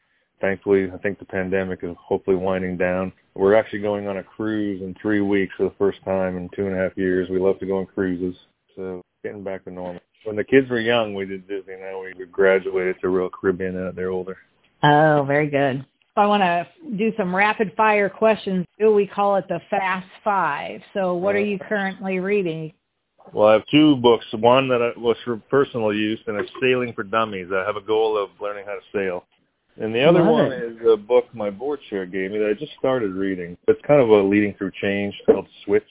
thankfully, 0.45 0.89
I 0.93 0.97
think 0.97 1.17
the 1.17 1.25
pandemic 1.25 1.79
is 1.81 1.95
hopefully 1.99 2.35
winding 2.35 2.77
down. 2.77 3.11
We're 3.33 3.55
actually 3.55 3.79
going 3.79 4.07
on 4.07 4.17
a 4.17 4.23
cruise 4.23 4.81
in 4.81 4.95
three 5.01 5.21
weeks 5.21 5.53
for 5.57 5.63
the 5.63 5.75
first 5.77 5.99
time 6.05 6.37
in 6.37 6.49
two 6.55 6.67
and 6.67 6.75
a 6.75 6.77
half 6.77 6.95
years. 6.95 7.29
We 7.29 7.39
love 7.39 7.59
to 7.59 7.65
go 7.65 7.79
on 7.79 7.85
cruises, 7.87 8.35
so 8.75 9.01
getting 9.23 9.43
back 9.43 9.63
to 9.65 9.71
normal. 9.71 10.01
When 10.23 10.35
the 10.35 10.43
kids 10.43 10.69
were 10.69 10.79
young, 10.79 11.13
we 11.13 11.25
did 11.25 11.47
Disney. 11.47 11.75
Now 11.79 12.01
we 12.01 12.25
graduated 12.25 12.97
to 13.01 13.09
Royal 13.09 13.29
Caribbean 13.29 13.75
now 13.75 13.91
they're 13.91 14.09
older. 14.09 14.37
Oh, 14.83 15.23
very 15.27 15.49
good. 15.49 15.85
I 16.17 16.27
want 16.27 16.43
to 16.43 16.65
do 16.95 17.11
some 17.17 17.35
rapid 17.35 17.73
fire 17.75 18.09
questions. 18.09 18.65
Do 18.79 18.91
we 18.93 19.05
call 19.05 19.35
it 19.35 19.45
the 19.49 19.59
Fast 19.69 20.07
Five. 20.23 20.81
So 20.93 21.15
what 21.15 21.35
are 21.35 21.43
you 21.43 21.59
currently 21.59 22.19
reading? 22.19 22.71
Well, 23.33 23.49
I 23.49 23.53
have 23.53 23.63
two 23.69 23.97
books. 23.97 24.25
One 24.33 24.69
that 24.69 24.93
was 24.97 25.17
for 25.25 25.37
personal 25.37 25.93
use, 25.93 26.19
and 26.27 26.37
it's 26.39 26.51
Sailing 26.61 26.93
for 26.93 27.03
Dummies. 27.03 27.47
I 27.53 27.65
have 27.65 27.75
a 27.75 27.81
goal 27.81 28.17
of 28.17 28.29
learning 28.39 28.65
how 28.65 28.75
to 28.75 28.81
sail. 28.93 29.25
And 29.77 29.93
the 29.93 30.03
other 30.03 30.23
one 30.23 30.53
is 30.53 30.77
a 30.87 30.95
book 30.95 31.25
my 31.33 31.49
board 31.49 31.79
chair 31.89 32.05
gave 32.05 32.31
me 32.31 32.37
that 32.37 32.49
I 32.49 32.53
just 32.53 32.71
started 32.79 33.13
reading. 33.13 33.57
It's 33.67 33.81
kind 33.85 34.01
of 34.01 34.09
a 34.09 34.21
leading 34.23 34.53
through 34.53 34.71
change 34.81 35.13
called 35.25 35.47
Switch, 35.65 35.83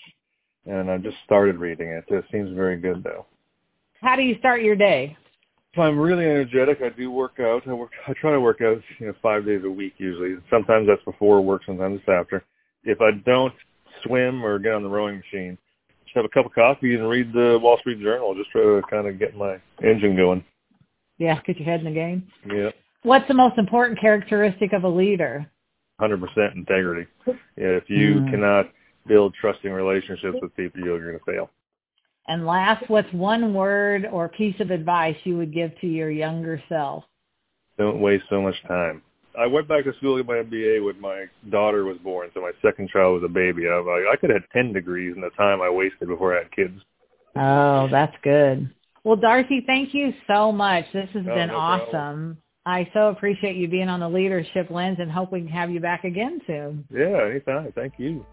and 0.65 0.91
I 0.91 0.97
just 0.97 1.17
started 1.25 1.57
reading 1.57 1.89
it. 1.89 2.05
It 2.09 2.25
seems 2.33 2.55
very 2.55 2.79
good 2.79 3.05
though. 3.05 3.27
How 4.01 4.17
do 4.17 4.23
you 4.23 4.39
start 4.39 4.63
your 4.63 4.77
day? 4.77 5.17
If 5.75 5.79
I'm 5.79 5.99
really 5.99 6.25
energetic, 6.25 6.79
I 6.83 6.89
do 6.91 7.11
work 7.11 7.41
out. 7.41 7.67
I 7.67 7.75
work. 7.75 7.91
I 8.07 8.13
try 8.15 8.31
to 8.33 8.41
work 8.41 8.61
out, 8.63 8.81
you 8.99 9.09
know, 9.09 9.15
five 9.21 9.45
days 9.45 9.63
a 9.65 9.71
week 9.71 9.95
usually. 9.99 10.37
Sometimes 10.49 10.87
that's 10.87 11.05
before 11.05 11.41
work, 11.43 11.63
sometimes 11.67 12.01
it's 12.01 12.09
after. 12.09 12.45
If 12.85 13.01
I 13.01 13.11
don't 13.27 13.55
swim 14.07 14.45
or 14.45 14.59
get 14.59 14.73
on 14.73 14.83
the 14.83 14.89
rowing 14.89 15.17
machine, 15.17 15.59
just 16.05 16.15
have 16.15 16.25
a 16.25 16.29
cup 16.29 16.47
of 16.47 16.53
coffee 16.55 16.95
and 16.95 17.09
read 17.09 17.33
the 17.33 17.59
Wall 17.61 17.77
Street 17.81 18.01
Journal. 18.01 18.35
Just 18.35 18.51
try 18.51 18.63
to 18.63 18.83
kind 18.89 19.09
of 19.09 19.19
get 19.19 19.37
my 19.37 19.57
engine 19.83 20.17
going. 20.17 20.45
Yeah, 21.19 21.41
get 21.43 21.59
your 21.59 21.67
head 21.67 21.81
in 21.81 21.87
the 21.87 21.93
game. 21.93 22.29
Yeah. 22.47 22.71
What's 23.05 23.29
the 23.29 23.35
most 23.35 23.59
important 23.59 24.01
characteristic 24.01 24.73
of 24.73 24.85
a 24.85 24.89
leader? 24.89 25.47
100% 26.01 26.19
integrity. 26.57 27.07
If 27.57 27.85
you 27.89 28.15
mm. 28.15 28.31
cannot 28.31 28.67
build 29.07 29.35
trusting 29.39 29.71
relationships 29.71 30.39
with 30.41 30.57
people, 30.57 30.81
you're 30.81 30.99
going 30.99 31.19
to 31.19 31.25
fail. 31.25 31.51
And 32.27 32.47
last, 32.47 32.89
what's 32.89 33.13
one 33.13 33.53
word 33.53 34.09
or 34.11 34.31
piece 34.31 34.59
of 34.59 34.71
advice 34.71 35.17
you 35.25 35.37
would 35.37 35.53
give 35.53 35.79
to 35.83 35.87
your 35.87 36.11
younger 36.11 36.63
self? 36.71 37.05
Don't 37.77 38.01
waste 38.01 38.25
so 38.31 38.41
much 38.41 38.55
time. 38.67 39.03
I 39.39 39.47
went 39.49 39.69
back 39.69 39.85
to 39.85 39.93
school 39.99 40.17
to 40.17 40.23
get 40.23 40.29
my 40.29 40.43
MBA 40.43 40.83
when 40.83 40.99
my 40.99 41.27
daughter 41.51 41.85
was 41.85 41.99
born, 41.99 42.31
so 42.33 42.41
my 42.41 42.53
second 42.63 42.89
child 42.89 43.21
was 43.21 43.29
a 43.29 43.33
baby. 43.33 43.69
I, 43.69 43.77
like, 43.81 44.05
I 44.11 44.17
could 44.17 44.31
have 44.31 44.43
had 44.43 44.59
10 44.59 44.73
degrees 44.73 45.13
in 45.15 45.21
the 45.21 45.31
time 45.31 45.61
I 45.61 45.69
wasted 45.69 46.09
before 46.09 46.35
I 46.35 46.45
had 46.45 46.53
kids. 46.53 46.81
Oh, 47.37 47.87
that's 47.91 48.17
good. 48.23 48.73
Well, 49.03 49.17
Darcy, 49.17 49.63
thank 49.67 49.93
you 49.93 50.15
so 50.27 50.51
much. 50.51 50.87
This 50.95 51.11
has 51.13 51.25
oh, 51.29 51.35
been 51.35 51.49
no 51.49 51.57
awesome. 51.57 51.91
Problem. 51.91 52.39
I 52.67 52.89
so 52.95 53.09
appreciate 53.09 53.57
you 53.57 53.69
being 53.69 53.89
on 53.89 54.01
the 54.01 54.09
leadership 54.09 54.71
lens 54.71 54.97
and 54.99 55.11
hope 55.11 55.31
we 55.31 55.41
can 55.41 55.49
have 55.49 55.71
you 55.71 55.81
back 55.81 56.05
again 56.05 56.41
soon. 56.47 56.85
Yeah, 56.91 57.29
anytime. 57.31 57.73
Thank 57.75 57.95
you. 57.99 58.25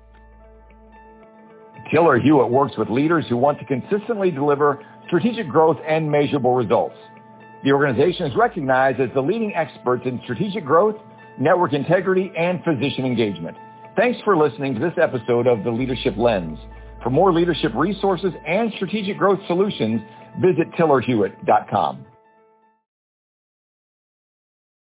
Tiller 1.91 2.17
Hewitt 2.19 2.49
works 2.49 2.77
with 2.77 2.89
leaders 2.89 3.25
who 3.27 3.35
want 3.35 3.59
to 3.59 3.65
consistently 3.65 4.31
deliver 4.31 4.85
strategic 5.07 5.49
growth 5.49 5.77
and 5.85 6.09
measurable 6.09 6.53
results. 6.53 6.95
The 7.65 7.73
organization 7.73 8.25
is 8.27 8.35
recognized 8.35 9.01
as 9.01 9.09
the 9.13 9.21
leading 9.21 9.53
experts 9.53 10.03
in 10.05 10.21
strategic 10.23 10.63
growth, 10.63 10.95
network 11.37 11.73
integrity, 11.73 12.31
and 12.37 12.63
physician 12.63 13.05
engagement. 13.05 13.57
Thanks 13.97 14.19
for 14.23 14.37
listening 14.37 14.73
to 14.75 14.79
this 14.79 14.93
episode 15.01 15.47
of 15.47 15.65
The 15.65 15.71
Leadership 15.71 16.15
Lens. 16.17 16.57
For 17.03 17.09
more 17.09 17.33
leadership 17.33 17.73
resources 17.75 18.31
and 18.47 18.71
strategic 18.77 19.17
growth 19.17 19.39
solutions, 19.47 20.01
visit 20.39 20.71
tillerhewitt.com. 20.79 22.05